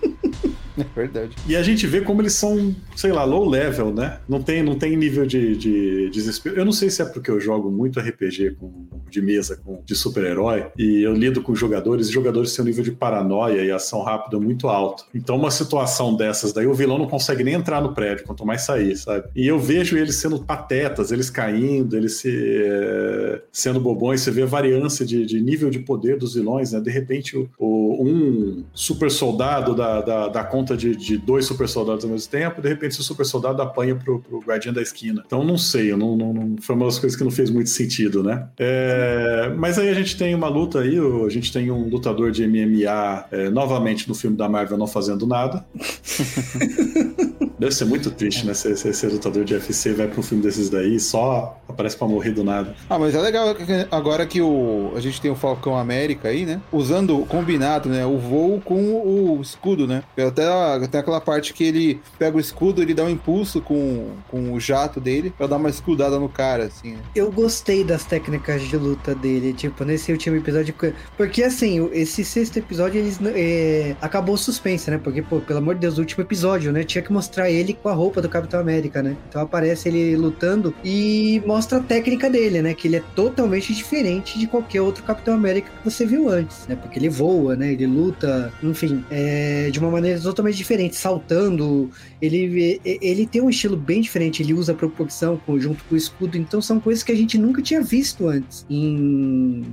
[0.96, 1.34] É verdade.
[1.48, 4.18] E a gente vê como eles são, sei lá, low level, né?
[4.28, 6.56] Não tem, não tem nível de, de desespero.
[6.56, 9.94] Eu não sei se é porque eu jogo muito RPG com, de mesa com, de
[9.94, 14.02] super-herói e eu lido com jogadores e jogadores têm um nível de paranoia e ação
[14.02, 15.04] rápida muito alto.
[15.14, 18.62] Então, uma situação dessas daí, o vilão não consegue nem entrar no prédio, quanto mais
[18.62, 19.28] sair, sabe?
[19.34, 24.20] E eu vejo eles sendo patetas, eles caindo, eles se, é, sendo bobões.
[24.20, 26.80] Você vê a variância de, de, nível de poder dos vilões, né?
[26.80, 31.68] De repente, o, o um super soldado da, da, da conta de, de, dois super
[31.68, 35.22] soldados ao mesmo tempo, de repente, esse super soldado apanha pro, pro guardião da esquina.
[35.26, 38.22] Então, não sei, não, não, não, foi uma das coisas que não fez muito sentido,
[38.22, 38.48] né?
[38.58, 42.46] É, mas aí a gente tem uma luta aí, a gente tem um lutador de
[42.46, 45.64] MMA é, novamente no filme da Marvel não fazendo nada.
[47.58, 48.54] Deve ser muito triste, né?
[48.54, 51.96] Ser, ser, ser lutador de UFC vai pra um filme desses daí e só aparece
[51.96, 52.74] pra morrer do nada.
[52.88, 53.54] Ah, mas é legal
[53.90, 56.60] agora que o, a gente tem o Falcão América aí, né?
[56.70, 58.04] Usando combinado, né?
[58.04, 60.02] O voo com o escudo, né?
[60.16, 64.52] Até tem aquela parte que ele pega o escudo, ele dá um impulso com, com
[64.52, 66.92] o jato dele pra dar uma escudada no cara, assim.
[66.92, 66.98] Né?
[67.14, 70.74] Eu gostei das técnicas de luta dele, tipo, nesse último episódio.
[71.16, 74.98] Porque, assim, esse sexto episódio, eles é, acabou o suspense, né?
[74.98, 76.84] Porque, pô, pelo amor de Deus, o último episódio, né?
[76.84, 79.16] Tinha que mostrar ele com a roupa do Capitão América, né?
[79.28, 82.74] Então aparece ele lutando e mostra a técnica dele, né?
[82.74, 86.76] Que ele é totalmente diferente de qualquer outro Capitão América que você viu antes, né?
[86.76, 87.72] Porque ele voa, né?
[87.72, 91.90] Ele luta, enfim, é, de uma maneira totalmente diferente, saltando.
[92.20, 96.36] Ele, ele tem um estilo bem diferente, ele usa a proporção junto com o escudo,
[96.36, 99.64] então são coisas que a gente nunca tinha visto antes em,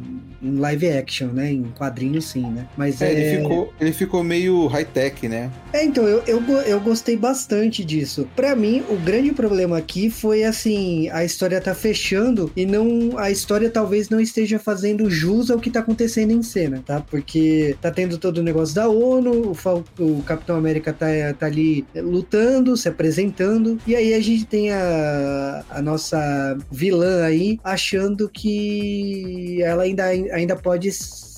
[0.41, 1.51] em live action, né?
[1.51, 2.67] Em quadrinhos, sim, né?
[2.77, 3.13] Mas é, é...
[3.13, 5.51] Ele, ficou, ele ficou meio high-tech, né?
[5.71, 8.27] É, então, eu, eu, eu gostei bastante disso.
[8.35, 13.31] Para mim, o grande problema aqui foi assim, a história tá fechando e não a
[13.31, 16.99] história talvez não esteja fazendo jus ao que tá acontecendo em cena, tá?
[16.99, 21.07] Porque tá tendo todo o negócio da ONU, o, Fal o Capitão América tá,
[21.37, 27.59] tá ali lutando, se apresentando, e aí a gente tem a, a nossa vilã aí
[27.63, 30.91] achando que ela ainda, ainda pode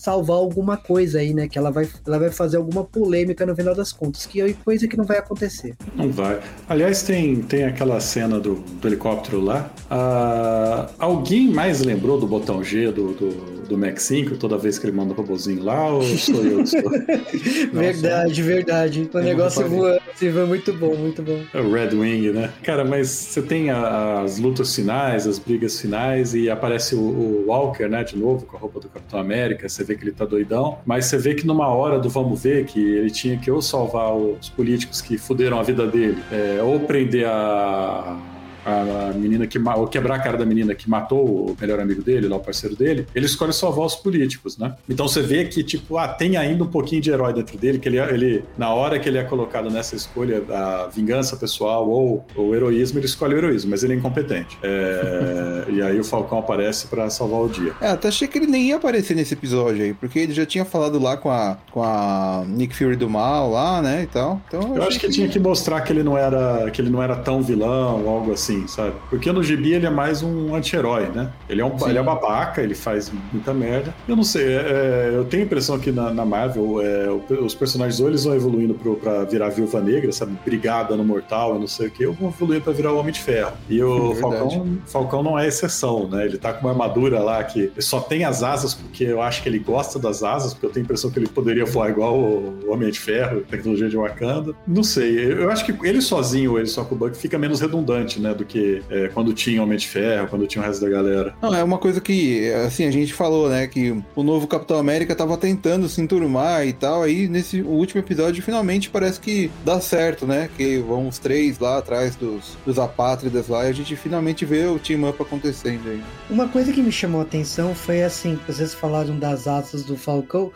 [0.05, 1.47] salvar alguma coisa aí, né?
[1.47, 4.87] Que ela vai, ela vai fazer alguma polêmica no final das contas, que é coisa
[4.87, 5.75] que não vai acontecer.
[5.95, 6.39] Não vai.
[6.69, 9.71] Aliás, tem, tem aquela cena do, do helicóptero lá.
[9.89, 14.85] Uh, alguém mais lembrou do botão G do, do do Mac 5 toda vez que
[14.85, 16.65] ele manda o robozinho lá, ou sou eu?
[16.65, 16.81] Sou...
[17.73, 19.09] verdade, verdade.
[19.13, 19.99] O negócio voa,
[20.33, 21.41] voa muito bom, muito bom.
[21.53, 22.51] É o Red Wing, né?
[22.63, 27.45] Cara, mas você tem a, as lutas finais, as brigas finais, e aparece o, o,
[27.47, 30.25] Walker, né, de novo, com a roupa do Capitão América, você vê que ele tá
[30.25, 33.61] doidão, mas você vê que numa hora do vamos ver, que ele tinha que ou
[33.61, 38.17] salvar os políticos que fuderam a vida dele, é, ou prender a
[38.65, 42.27] a menina que ou quebrar a cara da menina que matou o melhor amigo dele,
[42.27, 44.75] lá o parceiro dele, ele escolhe salvar os políticos, né?
[44.89, 47.87] Então você vê que, tipo, ah, tem ainda um pouquinho de herói dentro dele, que
[47.87, 52.55] ele, ele na hora que ele é colocado nessa escolha da vingança pessoal ou o
[52.55, 54.57] heroísmo, ele escolhe o heroísmo, mas ele é incompetente.
[54.63, 57.73] É, e aí o Falcão aparece para salvar o dia.
[57.79, 60.65] É, até achei que ele nem ia aparecer nesse episódio aí, porque ele já tinha
[60.65, 64.41] falado lá com a, com a Nick Fury do mal lá, né, e tal.
[64.47, 66.89] Então, eu, eu acho que, que tinha que mostrar que ele não era que ele
[66.89, 68.93] não era tão vilão ou algo assim assim, sabe?
[69.09, 71.31] Porque no gibi ele é mais um anti-herói, né?
[71.49, 73.93] Ele é, um, ele é babaca, ele faz muita merda.
[74.07, 77.09] Eu não sei, é, é eu tenho a impressão que na, na Marvel é,
[77.41, 80.37] os personagens ou eles vão evoluindo pro, pra virar Viúva Negra, sabe?
[80.45, 83.11] Brigada no Mortal, eu não sei o que, ou vão evoluindo pra virar o Homem
[83.11, 83.53] de Ferro.
[83.69, 86.25] E o é Falcão, Falcão não é exceção, né?
[86.25, 89.49] Ele tá com uma armadura lá que só tem as asas porque eu acho que
[89.49, 92.71] ele gosta das asas, porque eu tenho a impressão que ele poderia voar igual o
[92.71, 94.53] Homem de Ferro, tecnologia de Wakanda.
[94.67, 98.19] Não sei, eu acho que ele sozinho, ele só com o Buck, fica menos redundante,
[98.19, 98.33] né?
[98.33, 101.35] Do que é, quando tinha Homem de Ferro, quando tinha o resto da galera.
[101.41, 105.15] Não, é uma coisa que, assim, a gente falou, né, que o novo Capitão América
[105.15, 110.25] tava tentando se enturmar e tal, aí nesse último episódio finalmente parece que dá certo,
[110.25, 114.45] né, que vão os três lá atrás dos, dos apátridas lá e a gente finalmente
[114.45, 116.01] vê o team up acontecendo aí.
[116.29, 120.51] Uma coisa que me chamou a atenção foi assim, vocês falaram das asas do Falcão,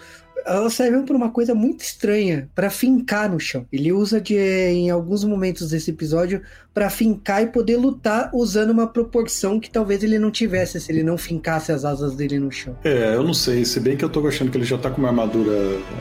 [0.45, 3.65] elas servem para uma coisa muito estranha, para fincar no chão.
[3.71, 6.41] Ele usa de em alguns momentos desse episódio
[6.73, 11.03] para fincar e poder lutar usando uma proporção que talvez ele não tivesse se ele
[11.03, 12.77] não fincasse as asas dele no chão.
[12.83, 14.99] É, eu não sei, se bem que eu tô achando que ele já tá com
[14.99, 15.51] uma armadura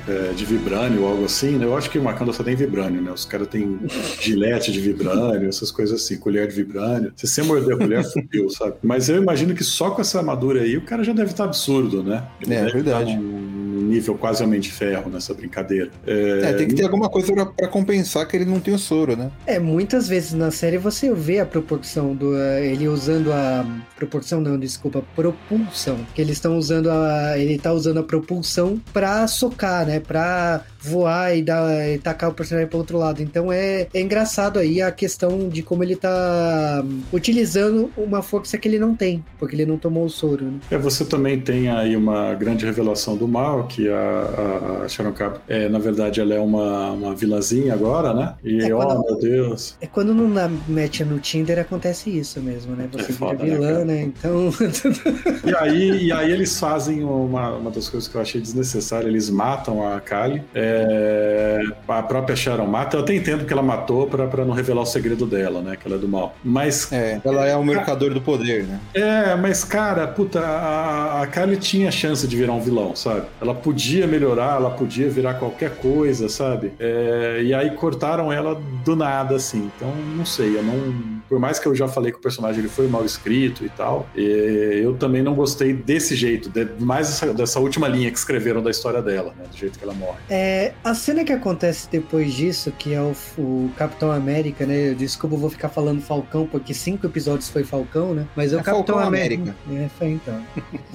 [0.07, 1.65] é, de vibrânio ou algo assim, né?
[1.65, 3.11] Eu acho que o Wakanda só tem vibrânio, né?
[3.11, 3.79] Os caras têm
[4.21, 7.13] gilete de vibrânio, essas coisas assim, colher de vibrânio.
[7.17, 8.75] Se você morder a colher, fudeu, sabe?
[8.83, 11.49] Mas eu imagino que só com essa armadura aí o cara já deve estar tá
[11.49, 12.25] absurdo, né?
[12.41, 13.15] Ele é, é verdade.
[13.15, 15.91] Tá um nível quase Homem de Ferro nessa brincadeira.
[16.07, 19.17] É, é tem que ter alguma coisa para compensar que ele não tem o soro,
[19.17, 19.31] né?
[19.47, 22.33] É, muitas vezes na série você vê a proporção do.
[22.33, 23.65] Uh, ele usando a.
[23.97, 25.99] Proporção não, desculpa, propulsão.
[26.15, 27.39] Que eles estão usando a.
[27.39, 30.01] Ele tá usando a propulsão pra socar, né?
[30.01, 33.23] Pra voar e, dar, e tacar o personagem para outro lado.
[33.23, 38.69] Então é, é engraçado aí a questão de como ele tá utilizando uma força que
[38.69, 40.45] ele não tem, porque ele não tomou o soro.
[40.45, 40.59] Né?
[40.71, 45.41] É, você também tem aí uma grande revelação do mal, que a, a Sharon Carter,
[45.49, 48.35] é, na verdade, ela é uma, uma vilãzinha agora, né?
[48.45, 49.77] E, é quando, oh meu Deus.
[49.81, 50.29] É quando não
[50.69, 52.89] match no Tinder, acontece isso mesmo, né?
[52.93, 53.85] Você é foda, vira vilã, né?
[53.85, 54.03] né?
[54.03, 54.51] Então.
[55.45, 59.31] e, aí, e aí eles fazem uma, uma das coisas que eu achei desnecessária, eles
[59.31, 60.43] matam a Kali.
[60.55, 64.83] É, é, a própria Sharon mata, eu até entendo que ela matou para não revelar
[64.83, 65.77] o segredo dela, né?
[65.77, 66.37] Que ela é do mal.
[66.45, 66.93] Mas.
[66.93, 68.81] É, ela é o mercador do poder, né?
[68.95, 73.27] É, mas, cara, puta, a, a Kylie tinha chance de virar um vilão, sabe?
[73.41, 76.73] Ela podia melhorar, ela podia virar qualquer coisa, sabe?
[76.79, 79.71] É, e aí cortaram ela do nada, assim.
[79.77, 81.18] Então, não sei, eu não.
[81.29, 84.09] Por mais que eu já falei que o personagem ele foi mal escrito e tal,
[84.15, 88.71] eu também não gostei desse jeito, de, mais dessa, dessa última linha que escreveram da
[88.71, 89.45] história dela, né?
[89.51, 90.19] Do jeito que ela morre.
[90.31, 94.95] É, a cena que acontece depois disso, que é o, o, Capitão América, né?
[94.95, 98.27] Desculpa, eu vou ficar falando Falcão, porque cinco episódios foi Falcão, né?
[98.35, 99.55] Mas é o é Capitão Falcão América.
[99.67, 99.85] América.
[99.85, 100.43] É, foi então.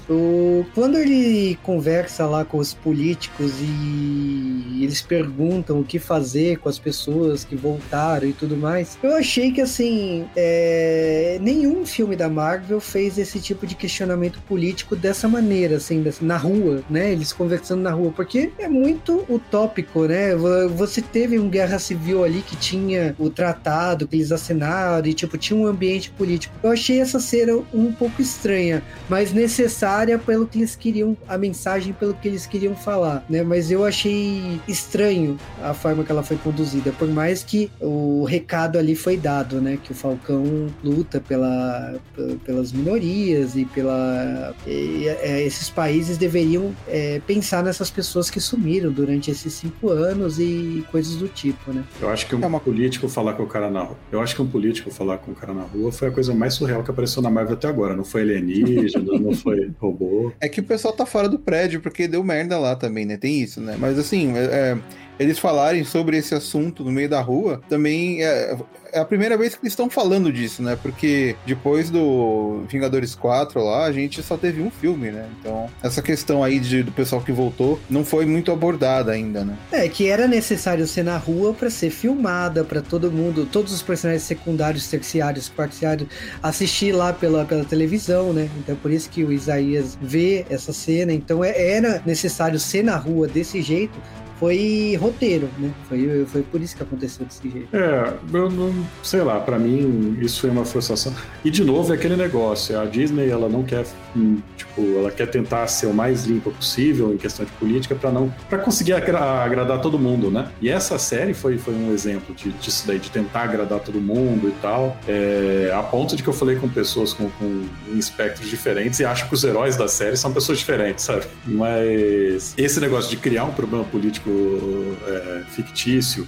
[0.10, 6.70] o, quando ele conversa lá com os políticos e eles perguntam o que fazer com
[6.70, 12.30] as pessoas que voltaram e tudo mais, eu achei que assim, é, nenhum filme da
[12.30, 17.12] Marvel fez esse tipo de questionamento político dessa maneira, assim, na rua, né?
[17.12, 20.36] Eles conversando na rua, porque é muito o tópico, né?
[20.76, 25.38] Você teve um guerra civil ali que tinha o tratado que eles assinaram e, tipo,
[25.38, 26.54] tinha um ambiente político.
[26.64, 31.94] Eu achei essa cena um pouco estranha, mas necessária pelo que eles queriam, a mensagem
[31.94, 33.44] pelo que eles queriam falar, né?
[33.44, 38.78] Mas eu achei estranho a forma que ela foi conduzida, por mais que o recado
[38.78, 39.78] ali foi dado, né?
[39.84, 41.96] Que o Falcão luta pela,
[42.44, 44.56] pelas minorias e pela.
[44.66, 49.90] E, é, esses países deveriam é, pensar nessas pessoas que sumiram durante esse esses cinco
[49.90, 51.84] anos e coisas do tipo, né?
[52.02, 52.60] Eu acho que um é uma...
[52.60, 53.98] político falar com o cara na rua.
[54.12, 56.54] Eu acho que um político falar com o cara na rua foi a coisa mais
[56.54, 57.96] surreal que apareceu na Marvel até agora.
[57.96, 60.32] Não foi alienígena, não foi robô.
[60.40, 63.18] É que o pessoal tá fora do prédio porque deu merda lá também, né?
[63.18, 63.76] Tem isso, né?
[63.78, 64.78] Mas assim, é, é
[65.20, 68.58] eles falarem sobre esse assunto no meio da rua também é,
[68.94, 70.78] é a primeira vez que eles estão falando disso, né?
[70.82, 75.28] Porque depois do Vingadores 4 lá, a gente só teve um filme, né?
[75.40, 79.58] Então, essa questão aí de, do pessoal que voltou não foi muito abordada ainda, né?
[79.72, 83.82] É, que era necessário ser na rua para ser filmada, para todo mundo, todos os
[83.82, 86.08] personagens secundários, terciários, parciários,
[86.42, 88.48] assistir lá pela, pela televisão, né?
[88.60, 91.12] Então, por isso que o Isaías vê essa cena.
[91.12, 94.00] Então, é, era necessário ser na rua desse jeito
[94.40, 95.72] foi roteiro, né?
[95.88, 97.76] Foi, foi por isso que aconteceu desse jeito.
[97.76, 101.14] É, eu não sei lá, para mim isso foi uma frustração.
[101.44, 105.28] E de novo é aquele negócio, a Disney ela não quer, hum, tipo, ela quer
[105.28, 109.20] tentar ser o mais limpa possível em questão de política para não para conseguir agra
[109.44, 110.50] agradar todo mundo, né?
[110.62, 114.48] E essa série foi, foi um exemplo de, disso daí, de tentar agradar todo mundo
[114.48, 117.66] e tal, é, a ponto de que eu falei com pessoas com, com
[117.96, 121.26] espectros diferentes e acho que os heróis da série são pessoas diferentes, sabe?
[121.46, 126.28] Mas esse negócio de criar um problema político é, fictício,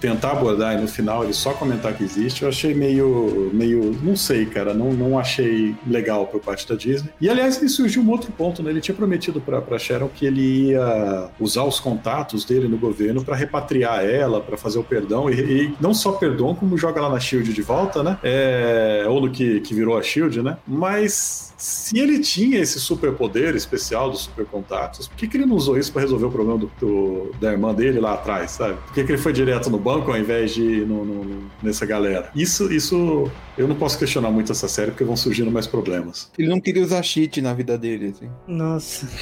[0.00, 4.16] tentar abordar e no final ele só comentar que existe, eu achei meio, meio, não
[4.16, 7.10] sei, cara, não, não achei legal por parte da Disney.
[7.20, 8.70] E aliás, me surgiu um outro ponto, né?
[8.70, 13.24] Ele tinha prometido pra, pra Sharon que ele ia usar os contatos dele no governo
[13.24, 17.10] para repatriar ela, para fazer o perdão, e, e, não só perdão, como joga lá
[17.10, 18.18] na Shield de volta, né?
[18.22, 20.56] É, ou no que, que virou a Shield, né?
[20.66, 25.76] Mas se ele tinha esse superpoder especial dos supercontatos, por que, que ele não usou
[25.76, 28.74] isso para resolver o problema do, do, da irmã dele lá atrás, sabe?
[28.74, 31.84] Por que, que ele foi direto no banco ao invés de ir no, no, nessa
[31.84, 32.30] galera?
[32.32, 36.30] Isso, isso eu não posso questionar muito essa série porque vão surgindo mais problemas.
[36.38, 38.30] Ele não queria usar cheat na vida dele, assim.
[38.46, 39.08] Nossa.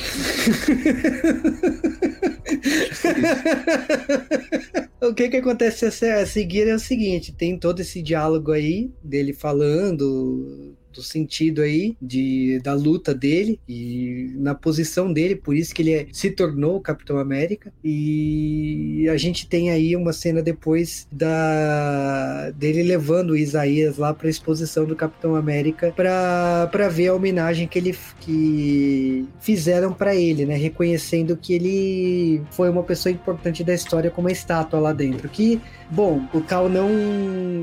[5.00, 9.32] o que que acontece a seguir é o seguinte, tem todo esse diálogo aí dele
[9.32, 15.82] falando do sentido aí de, da luta dele e na posição dele, por isso que
[15.82, 17.72] ele é, se tornou o Capitão América.
[17.84, 24.26] E a gente tem aí uma cena depois da dele levando o Isaías lá para
[24.26, 30.46] a exposição do Capitão América para ver a homenagem que ele que fizeram para ele,
[30.46, 35.28] né, reconhecendo que ele foi uma pessoa importante da história com uma estátua lá dentro,
[35.28, 35.60] que
[35.90, 36.88] Bom, o Cal não,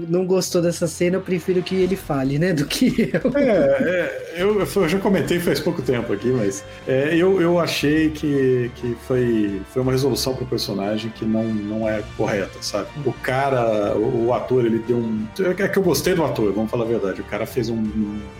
[0.07, 2.53] não gostou dessa cena, eu prefiro que ele fale, né?
[2.53, 3.37] Do que eu.
[3.37, 8.09] É, é eu, eu, já comentei faz pouco tempo aqui, mas é, eu, eu achei
[8.09, 12.87] que, que foi, foi uma resolução pro personagem que não, não é correta, sabe?
[13.05, 15.27] O cara, o, o ator, ele deu um.
[15.39, 17.21] É que eu gostei do ator, vamos falar a verdade.
[17.21, 17.83] O cara fez um.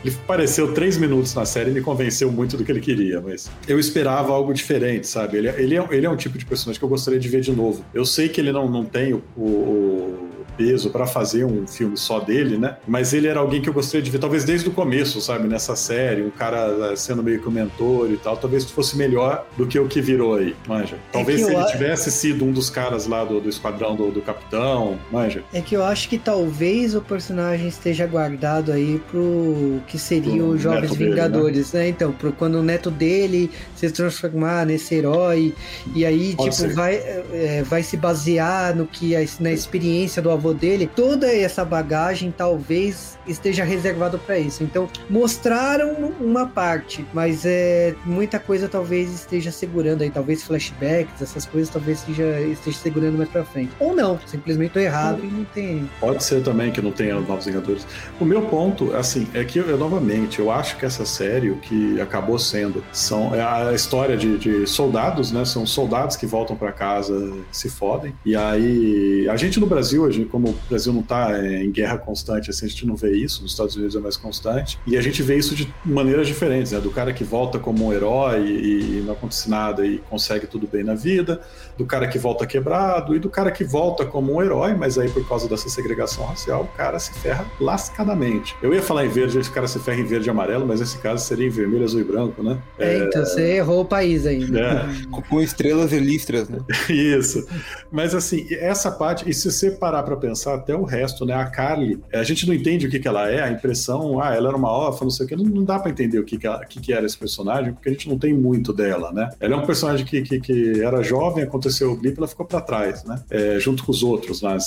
[0.04, 3.50] Ele apareceu três minutos na série e me convenceu muito do que ele queria, mas
[3.68, 5.38] eu esperava algo diferente, sabe?
[5.38, 7.52] Ele, ele, é, ele é um tipo de personagem que eu gostaria de ver de
[7.52, 7.84] novo.
[7.94, 11.98] Eu sei que ele não, não tem o, o o peso para fazer um filme
[11.98, 12.78] só dele, né?
[12.88, 15.48] Mas ele era alguém que eu gostaria de ver, talvez desde o começo, sabe?
[15.48, 18.38] Nessa série, um cara eh, sendo meio que um mentor e tal.
[18.38, 20.98] Talvez fosse melhor do que o que virou aí, manja.
[21.12, 24.22] Talvez é se ele tivesse sido um dos caras lá do, do esquadrão do, do
[24.22, 25.44] capitão, manja.
[25.54, 30.62] É que eu acho que talvez o personagem esteja guardado aí pro que seria os
[30.62, 31.90] Jovens Vingadores, dele, né?
[31.90, 31.90] né?
[31.90, 35.54] Então, pro quando o neto dele se transformar nesse herói
[35.96, 40.30] e aí, Pode tipo, vai, é, vai se basear no que a, na experiência do
[40.30, 44.64] avô avô dele, toda essa bagagem talvez esteja reservado para isso.
[44.64, 51.46] Então, mostraram uma parte, mas é muita coisa talvez esteja segurando aí, talvez flashbacks, essas
[51.46, 53.72] coisas talvez esteja, esteja segurando mais para frente.
[53.80, 55.90] Ou não, simplesmente tô errado e não tem.
[56.00, 57.86] Pode ser também que não tenha novos Vingadores.
[58.20, 62.00] O meu ponto, assim, é que eu, novamente, eu acho que essa série, o que
[62.00, 65.46] acabou sendo, são é a história de, de soldados, né?
[65.46, 68.14] São soldados que voltam para casa, se fodem.
[68.26, 71.72] E aí, a gente no Brasil, a gente, como o Brasil não está é, em
[71.72, 74.98] guerra constante, assim, a gente não vê isso, nos Estados Unidos é mais constante, e
[74.98, 76.80] a gente vê isso de maneiras diferentes, né?
[76.80, 80.84] Do cara que volta como um herói e, não acontece nada e consegue tudo bem
[80.84, 81.42] na vida,
[81.78, 85.10] do cara que volta quebrado e do cara que volta como um herói, mas aí
[85.10, 88.56] por causa dessa segregação racial, o cara se ferra lascadamente.
[88.62, 90.98] Eu ia falar em verde, esse cara se ferra em verde e amarelo, mas nesse
[91.00, 92.58] caso seria em vermelho, azul e branco, né?
[92.78, 92.98] É, é...
[93.00, 94.60] então você errou o país ainda.
[94.60, 95.22] É.
[95.30, 96.60] Com estrelas e listras, né?
[96.90, 97.46] isso.
[97.92, 101.34] Mas assim, essa parte, e se você parar pra pensar até o resto, né?
[101.34, 104.48] A Carly, a gente não entende o que, que ela é, a impressão, ah, ela
[104.48, 106.48] era uma órfã, não sei o que, não, não dá para entender o que, que,
[106.48, 109.30] ela, que, que era esse personagem, porque a gente não tem muito dela, né?
[109.40, 112.62] Ela é um personagem que, que, que era jovem, aconteceu o blip, ela ficou para
[112.62, 113.22] trás, né?
[113.30, 114.58] É, junto com os outros, né?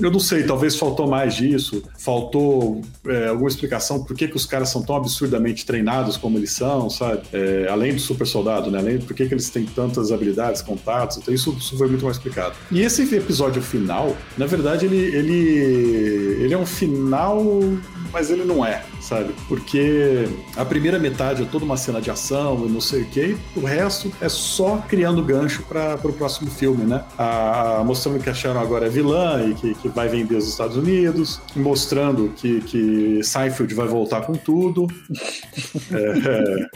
[0.00, 4.46] Eu não sei, talvez faltou mais disso, faltou é, alguma explicação por que, que os
[4.46, 7.22] caras são tão absurdamente treinados como eles são, sabe?
[7.32, 8.78] É, além do super soldado, né?
[8.78, 12.16] Além por que, que eles têm tantas habilidades, contatos, então isso, isso foi muito mais
[12.16, 12.54] explicado.
[12.70, 17.42] E esse episódio final, na verdade, ele ele, ele é um final,
[18.14, 19.34] mas ele não é, sabe?
[19.48, 23.36] Porque a primeira metade é toda uma cena de ação e não sei o que,
[23.56, 27.04] o resto é só criando gancho para o próximo filme, né?
[27.18, 30.76] A, mostrando que a Sharon agora é vilã e que, que vai vender os Estados
[30.76, 34.86] Unidos, mostrando que, que Seinfeld vai voltar com tudo.
[35.92, 36.68] é,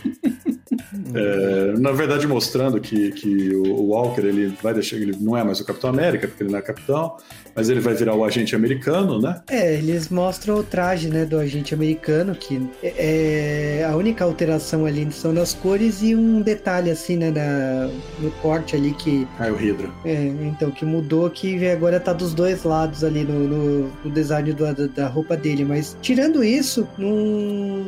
[1.14, 5.61] é, na verdade, mostrando que, que o Walker ele vai deixar, ele não é mais
[5.61, 7.16] o Capitão América, porque ele não é capitão,
[7.59, 9.40] mas ele vai virar o agente americano, né?
[9.50, 14.86] É, eles mostram o traje, né, do agente americano, que é, é a única alteração
[14.86, 17.90] ali são nas cores e um detalhe assim, né, na,
[18.20, 19.26] no corte ali que...
[19.40, 19.90] Ah, é o Hydra.
[20.04, 24.52] É, então, que mudou, que agora tá dos dois lados ali no, no, no design
[24.52, 27.84] do, da, da roupa dele, mas tirando isso, não...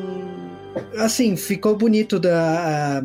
[0.98, 3.02] Assim, ficou bonito da a,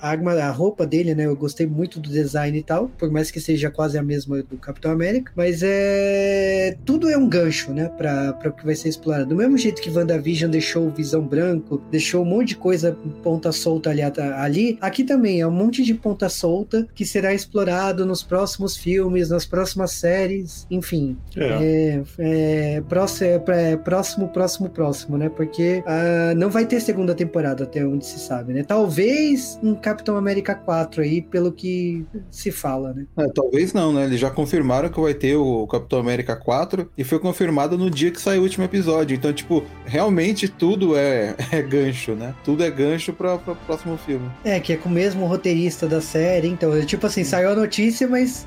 [0.00, 1.26] arma, a roupa dele, né?
[1.26, 4.56] Eu gostei muito do design e tal, por mais que seja quase a mesma do
[4.56, 5.32] Capitão América.
[5.34, 6.76] Mas é.
[6.84, 7.88] Tudo é um gancho, né?
[7.96, 9.26] Pra, pra o que vai ser explorado.
[9.26, 13.52] Do mesmo jeito que WandaVision deixou o Visão Branco, deixou um monte de coisa ponta
[13.52, 18.22] solta ali, ali, aqui também é um monte de ponta solta que será explorado nos
[18.22, 21.16] próximos filmes, nas próximas séries, enfim.
[21.36, 25.28] É, é, é próximo, é, próximo, próximo, próximo, né?
[25.28, 28.62] Porque uh, não vai ter segunda temporada, até onde se sabe, né?
[28.62, 33.06] Talvez um Capitão América 4 aí, pelo que se fala, né?
[33.16, 34.02] É, talvez não, né?
[34.02, 38.10] Eles já confirmaram que vai ter o Capitão América 4 e foi confirmado no dia
[38.10, 39.14] que saiu o último episódio.
[39.14, 42.34] Então, tipo, realmente tudo é, é gancho, né?
[42.44, 44.28] Tudo é gancho para o próximo filme.
[44.42, 46.48] É, que é com o mesmo roteirista da série.
[46.48, 48.44] Então, tipo assim, saiu a notícia, mas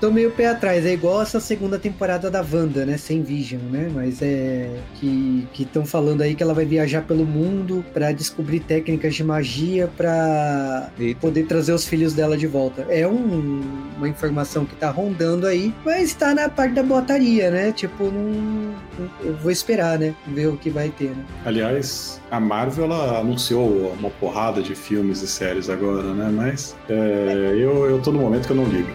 [0.00, 0.86] tô meio pé atrás.
[0.86, 2.96] É igual essa segunda temporada da Wanda, né?
[2.96, 3.90] Sem Vision, né?
[3.94, 4.70] Mas é.
[4.94, 9.88] Que estão falando aí que ela vai viajar pelo mundo para descobrir técnicas de magia
[9.96, 10.90] para
[11.20, 12.86] poder trazer os filhos dela de volta.
[12.88, 13.60] É um,
[13.96, 17.72] uma informação que tá rondando aí, mas tá na parte da botaria, né?
[17.72, 18.74] Tipo, não,
[19.22, 20.14] eu vou esperar, né?
[20.26, 21.24] Ver o que vai ter, né?
[21.44, 26.30] Aliás, a Marvel ela anunciou uma porrada de filmes e séries agora, né?
[26.34, 28.90] Mas é, eu, eu tô no momento que eu não ligo.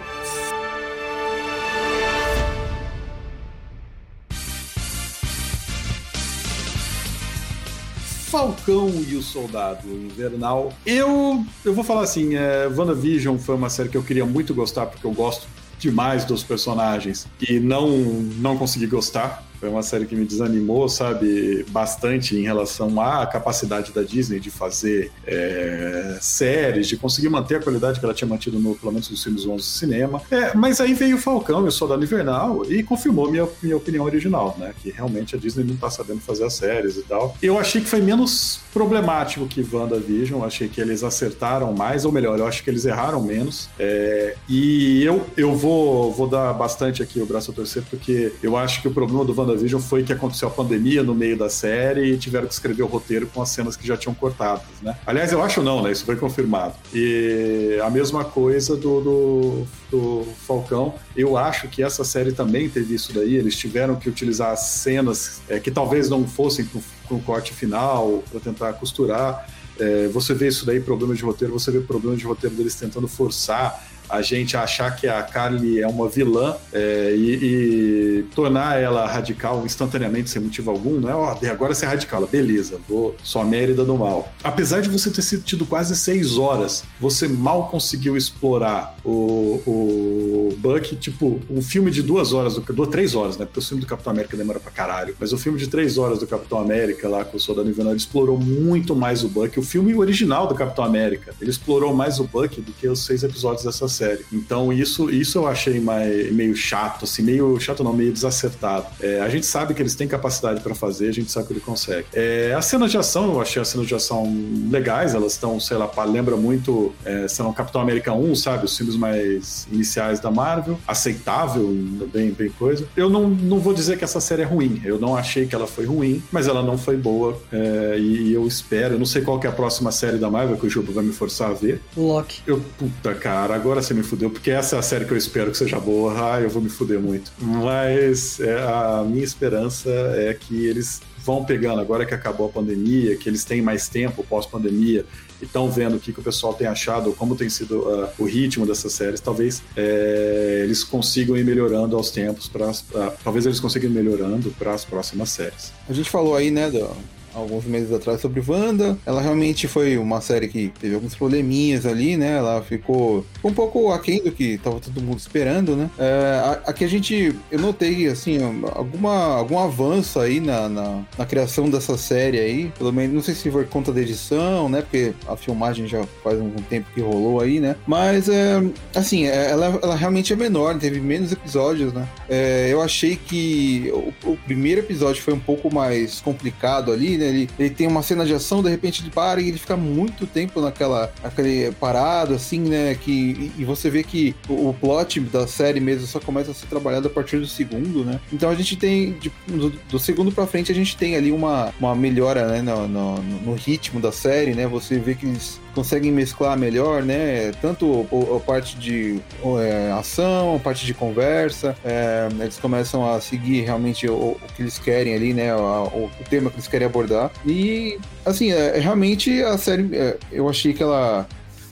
[8.36, 10.74] Falcão e o Soldado Invernal.
[10.86, 14.88] Eu, eu vou falar assim, é, WandaVision foi uma série que eu queria muito gostar,
[14.88, 15.48] porque eu gosto
[15.80, 19.42] demais dos personagens e não, não consegui gostar.
[19.60, 24.50] Foi uma série que me desanimou, sabe, bastante em relação à capacidade da Disney de
[24.50, 29.10] fazer é, séries, de conseguir manter a qualidade que ela tinha mantido no, pelo menos
[29.10, 30.22] nos filmes 11 do cinema.
[30.32, 34.06] É, mas aí veio o Falcão e o Soldado Invernal e confirmou minha, minha opinião
[34.06, 34.74] original, né?
[34.82, 37.36] Que realmente a Disney não tá sabendo fazer as séries e tal.
[37.42, 42.38] Eu achei que foi menos problemático que WandaVision, achei que eles acertaram mais, ou melhor,
[42.40, 43.70] eu acho que eles erraram menos.
[43.80, 48.58] É, e eu, eu vou, vou dar bastante aqui o braço a torcer, porque eu
[48.58, 52.14] acho que o problema do WandaVision foi que aconteceu a pandemia no meio da série
[52.14, 54.98] e tiveram que escrever o roteiro com as cenas que já tinham cortadas, né?
[55.06, 55.92] Aliás, eu acho não, né?
[55.92, 56.76] Isso foi confirmado.
[56.94, 60.96] E a mesma coisa do, do, do Falcão.
[61.16, 63.36] Eu acho que essa série também teve isso daí.
[63.36, 68.40] Eles tiveram que utilizar cenas é, que talvez não fossem com, o corte final para
[68.40, 69.48] tentar costurar.
[69.80, 73.08] É, você vê isso daí, problemas de roteiro, você vê problemas de roteiro deles tentando
[73.08, 79.06] forçar a gente achar que a Carly é uma vilã é, e, e, tornar ela
[79.06, 83.16] radical instantaneamente, sem motivo algum, não é, ó, oh, agora você é radical, beleza, vou,
[83.36, 84.34] a Mérida do mal.
[84.44, 90.56] Apesar de você ter sido tido quase seis horas, você mal conseguiu explorar o, o
[90.58, 93.88] Buck, tipo, um filme de duas horas, do, três horas, né, porque o filme do
[93.88, 97.26] Capitão América demora pra caralho, mas o filme de três horas do Capitão América lá
[97.26, 99.60] com o Soldado Invernal explorou muito mais o Buck.
[99.60, 103.24] O filme original do Capitão América, ele explorou mais o Buck do que os seis
[103.24, 104.26] episódios dessa série.
[104.32, 108.88] Então isso, isso eu achei mais, meio chato, assim, meio chato não, meio desacertado.
[109.00, 111.60] É, a gente sabe que eles têm capacidade para fazer, a gente sabe que ele
[111.60, 112.08] consegue.
[112.14, 114.26] É, as cenas de ação, eu achei as cenas de ação
[114.70, 118.66] legais, elas estão, sei lá, lembra muito, é, sei lá, Capitão América 1, sabe?
[118.66, 121.68] Os filmes mais iniciais da Marvel, aceitável,
[122.12, 122.88] bem, bem coisa.
[122.96, 125.68] Eu não, não vou dizer que essa série é ruim, eu não achei que ela
[125.68, 129.40] foi ruim, mas ela não foi boa é, e, eu espero, eu não sei qual
[129.40, 131.82] que é a próxima série da Marvel que o Juba vai me forçar a ver.
[131.96, 132.42] Loki.
[132.46, 135.52] Eu, puta cara, agora você me fudeu, porque essa é a série que eu espero
[135.52, 136.36] que seja boa.
[136.36, 137.32] Ah, eu vou me fuder muito.
[137.40, 143.18] Mas é, a minha esperança é que eles vão pegando, agora que acabou a pandemia,
[143.18, 145.06] que eles têm mais tempo pós-pandemia
[145.42, 148.26] e estão vendo o que, que o pessoal tem achado, como tem sido uh, o
[148.26, 153.60] ritmo dessas séries, talvez é, eles consigam ir melhorando aos tempos, pra, uh, talvez eles
[153.60, 155.74] consigam ir melhorando para as próximas séries.
[155.90, 156.96] A gente falou aí, né, do,
[157.36, 158.98] alguns meses atrás sobre Wanda.
[159.06, 162.38] Ela realmente foi uma série que teve alguns probleminhas ali, né?
[162.38, 165.90] Ela ficou um pouco aquém do que tava todo mundo esperando, né?
[165.98, 168.38] É, aqui a gente, eu notei, assim,
[168.74, 172.72] alguma, algum avanço aí na, na, na, criação dessa série aí.
[172.78, 174.82] Pelo menos, não sei se foi conta da edição, né?
[174.82, 177.76] Porque a filmagem já faz um tempo que rolou aí, né?
[177.86, 178.64] Mas, é,
[178.94, 182.08] assim, é, ela, ela realmente é menor, teve menos episódios, né?
[182.30, 187.25] É, eu achei que o, o primeiro episódio foi um pouco mais complicado ali, né?
[187.26, 187.30] Né?
[187.30, 190.28] Ele, ele tem uma cena de ação, de repente ele para e ele fica muito
[190.28, 192.96] tempo naquela aquele parado, assim, né?
[192.96, 196.68] Que, e, você vê que o, o, plot da série mesmo só começa a ser
[196.68, 198.20] trabalhado a partir do segundo, né?
[198.32, 201.74] Então a gente tem, de, do, do, segundo pra frente, a gente tem ali uma,
[201.80, 202.62] uma melhora, né?
[202.62, 204.68] No, no, no ritmo da série, né?
[204.68, 207.52] Você vê que eles conseguem mesclar melhor, né?
[207.62, 209.20] Tanto a parte de
[209.60, 214.64] é, ação, a parte de conversa, é, eles começam a seguir realmente o, o, que
[214.64, 215.54] eles querem ali, né?
[215.54, 217.30] O, o, tema que eles querem abordar.
[217.46, 221.28] E, assim, é, realmente a série, é, eu achei que ela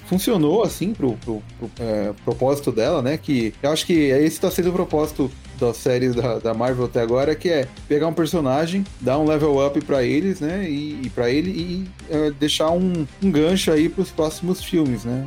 [0.05, 3.17] funcionou assim pro, pro, pro é, propósito dela, né?
[3.17, 5.31] Que eu acho que esse está sendo o propósito
[5.67, 9.65] das séries da, da, Marvel até agora, que é pegar um personagem, dar um level
[9.65, 10.67] up para eles, né?
[10.69, 15.03] E, e para ele e é, deixar um, um, gancho aí para os próximos filmes,
[15.05, 15.25] né?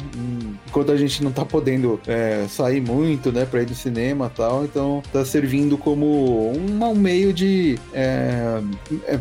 [0.67, 4.65] Enquanto a gente não tá podendo é, sair muito, né, para ir do cinema tal,
[4.65, 8.61] então tá servindo como um, um meio de é,
[9.07, 9.19] é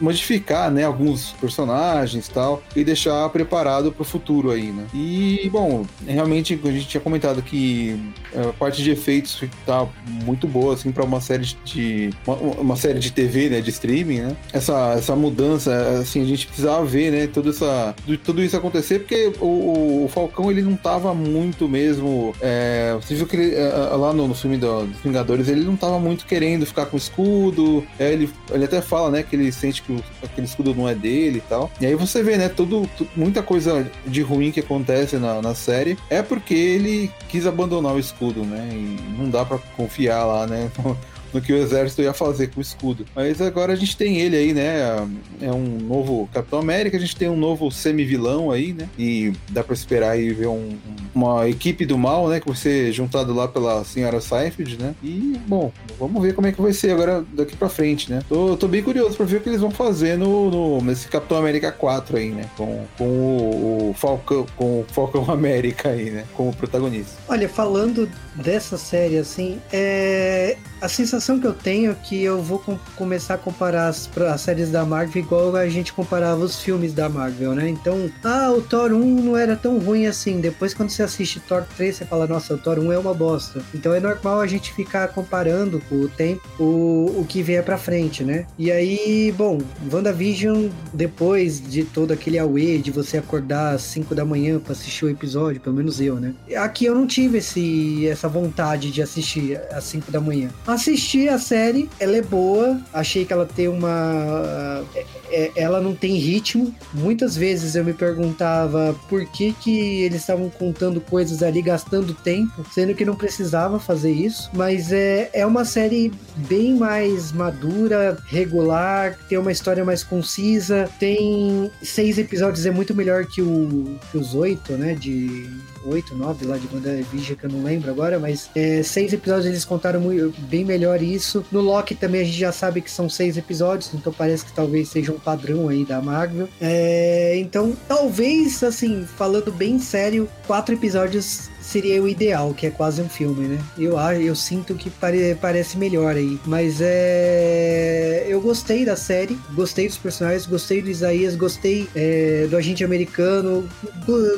[0.00, 4.86] modificar, né, alguns personagens tal e deixar preparado para o futuro aí, né?
[4.94, 8.00] E bom, realmente a gente tinha comentado que
[8.32, 12.76] é, a parte de efeitos tá muito boa assim para uma série de uma, uma,
[12.76, 14.36] série de TV, né, de streaming, né?
[14.52, 17.94] Essa essa mudança, assim, a gente precisava ver, né, toda essa
[18.24, 23.26] tudo isso acontecer porque o, o Falcão ele não tava muito mesmo, é, você viu
[23.26, 26.26] que ele, é, é, lá no, no filme do, dos Vingadores ele não tava muito
[26.26, 30.02] querendo ficar com escudo, é, ele ele até fala, né, que ele sente que o,
[30.22, 31.70] aquele escudo não é dele e tal.
[31.80, 35.96] E aí você vê, né, tudo muita coisa de ruim que acontece na, na série
[36.10, 38.68] é porque ele quis abandonar o escudo, né?
[38.72, 40.68] E não dá para confiar lá né?
[41.32, 43.04] no que o exército ia fazer com o escudo.
[43.14, 45.06] Mas agora a gente tem ele aí, né?
[45.40, 48.88] É um novo Capitão América, a gente tem um novo semi-vilão aí, né?
[48.98, 50.76] E dá pra esperar aí ver um,
[51.14, 52.40] uma equipe do mal, né?
[52.40, 54.94] Que vai ser juntado lá pela senhora Seinfeld, né?
[55.02, 58.20] E, bom, vamos ver como é que vai ser agora daqui pra frente, né?
[58.28, 61.38] Tô, tô bem curioso pra ver o que eles vão fazer no, no nesse Capitão
[61.38, 62.46] América 4 aí, né?
[62.56, 66.24] Com, com o, o Falcão, com o Falcão América aí, né?
[66.34, 67.12] Como protagonista.
[67.28, 70.56] Olha, falando dessa série, assim, é...
[70.80, 74.40] a sensação que eu tenho é que eu vou com começar a comparar as, as,
[74.40, 77.68] séries da Marvel igual a gente comparava os filmes da Marvel, né?
[77.68, 80.40] Então, ah, o Thor 1 não era tão ruim assim.
[80.40, 83.62] Depois, quando você assiste Thor 3, você fala, nossa, o Thor 1 é uma bosta.
[83.74, 87.78] Então é normal a gente ficar comparando com o tempo o, o que vier pra
[87.78, 88.46] frente, né?
[88.58, 89.58] E aí, bom,
[89.92, 95.04] WandaVision, depois de todo aquele away de você acordar às 5 da manhã pra assistir
[95.04, 96.34] o episódio, pelo menos eu, né?
[96.56, 100.50] Aqui eu não tive esse, essa vontade de assistir às 5 da manhã.
[100.66, 104.84] Assisti a série, ela é boa, achei que ela tem uma.
[104.94, 106.74] É, é, ela não tem ritmo.
[106.92, 112.64] Muitas vezes eu me perguntava por que, que eles estavam contando coisas ali, gastando tempo,
[112.72, 114.50] sendo que não precisava fazer isso.
[114.54, 116.12] Mas é, é uma série
[116.48, 123.26] bem mais madura, regular, tem uma história mais concisa, tem seis episódios, é muito melhor
[123.26, 124.94] que, o, que os oito, né?
[124.94, 125.48] De
[125.86, 129.64] 8, 9 lá de WandaVision, que eu não lembro agora, mas é, seis episódios eles
[129.64, 131.44] contaram muito, bem melhor isso.
[131.50, 134.88] No Loki também a gente já sabe que são seis episódios, então parece que talvez
[134.88, 136.48] seja um padrão aí da Marvel.
[136.60, 143.02] É, então, talvez, assim, falando bem sério, quatro episódios seria o ideal, que é quase
[143.02, 143.58] um filme, né?
[143.76, 146.38] Eu, eu sinto que pare, parece melhor aí.
[146.46, 148.24] Mas é.
[148.28, 153.68] Eu gostei da série, gostei dos personagens, gostei do Isaías, gostei é, do agente americano,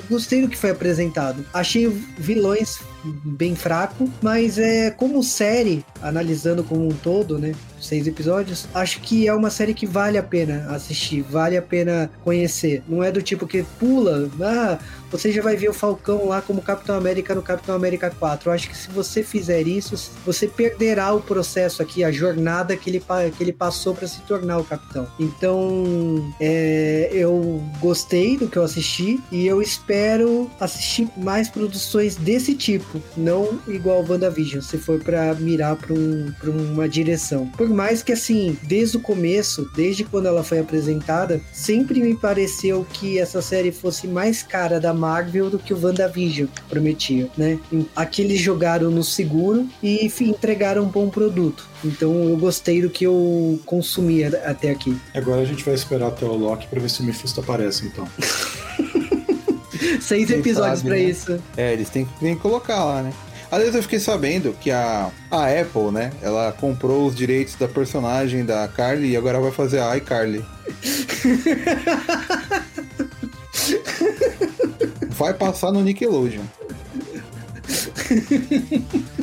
[0.09, 1.45] gostei do que foi apresentado.
[1.53, 1.89] Achei
[2.19, 7.55] vilões bem fraco, mas é como série, analisando como um todo, né?
[7.81, 12.11] Seis episódios, acho que é uma série que vale a pena assistir, vale a pena
[12.25, 12.83] conhecer.
[12.89, 14.79] Não é do tipo que pula, ah,
[15.11, 18.49] você já vai ver o Falcão lá como Capitão América no Capitão América 4.
[18.49, 22.91] Eu acho que se você fizer isso, você perderá o processo aqui, a jornada que
[22.91, 23.03] ele,
[23.37, 25.07] que ele passou para se tornar o Capitão.
[25.19, 32.55] Então, é, eu gostei do que eu assisti e eu espero assistir mais produções desse
[32.55, 36.33] tipo, não igual WandaVision, se for para mirar para um,
[36.73, 37.47] uma direção.
[37.47, 42.87] Por mais que, assim, desde o começo, desde quando ela foi apresentada, sempre me pareceu
[42.93, 47.59] que essa série fosse mais cara da Marvel do que o WandaVision prometia, né?
[47.95, 51.67] Aqui eles jogaram no seguro e enfim, entregaram um bom produto.
[51.85, 54.97] Então eu gostei do que eu consumi até aqui.
[55.15, 58.09] Agora a gente vai esperar até o Loki para ver se o Mephisto aparece, então.
[60.01, 61.03] Seis Quem episódios para né?
[61.03, 61.39] isso.
[61.57, 63.13] É, eles têm que colocar lá, né?
[63.51, 66.13] Aliás, eu fiquei sabendo que a, a Apple, né?
[66.21, 70.45] Ela comprou os direitos da personagem da Carly e agora vai fazer a iCarly.
[75.11, 76.45] vai passar no Nickelodeon.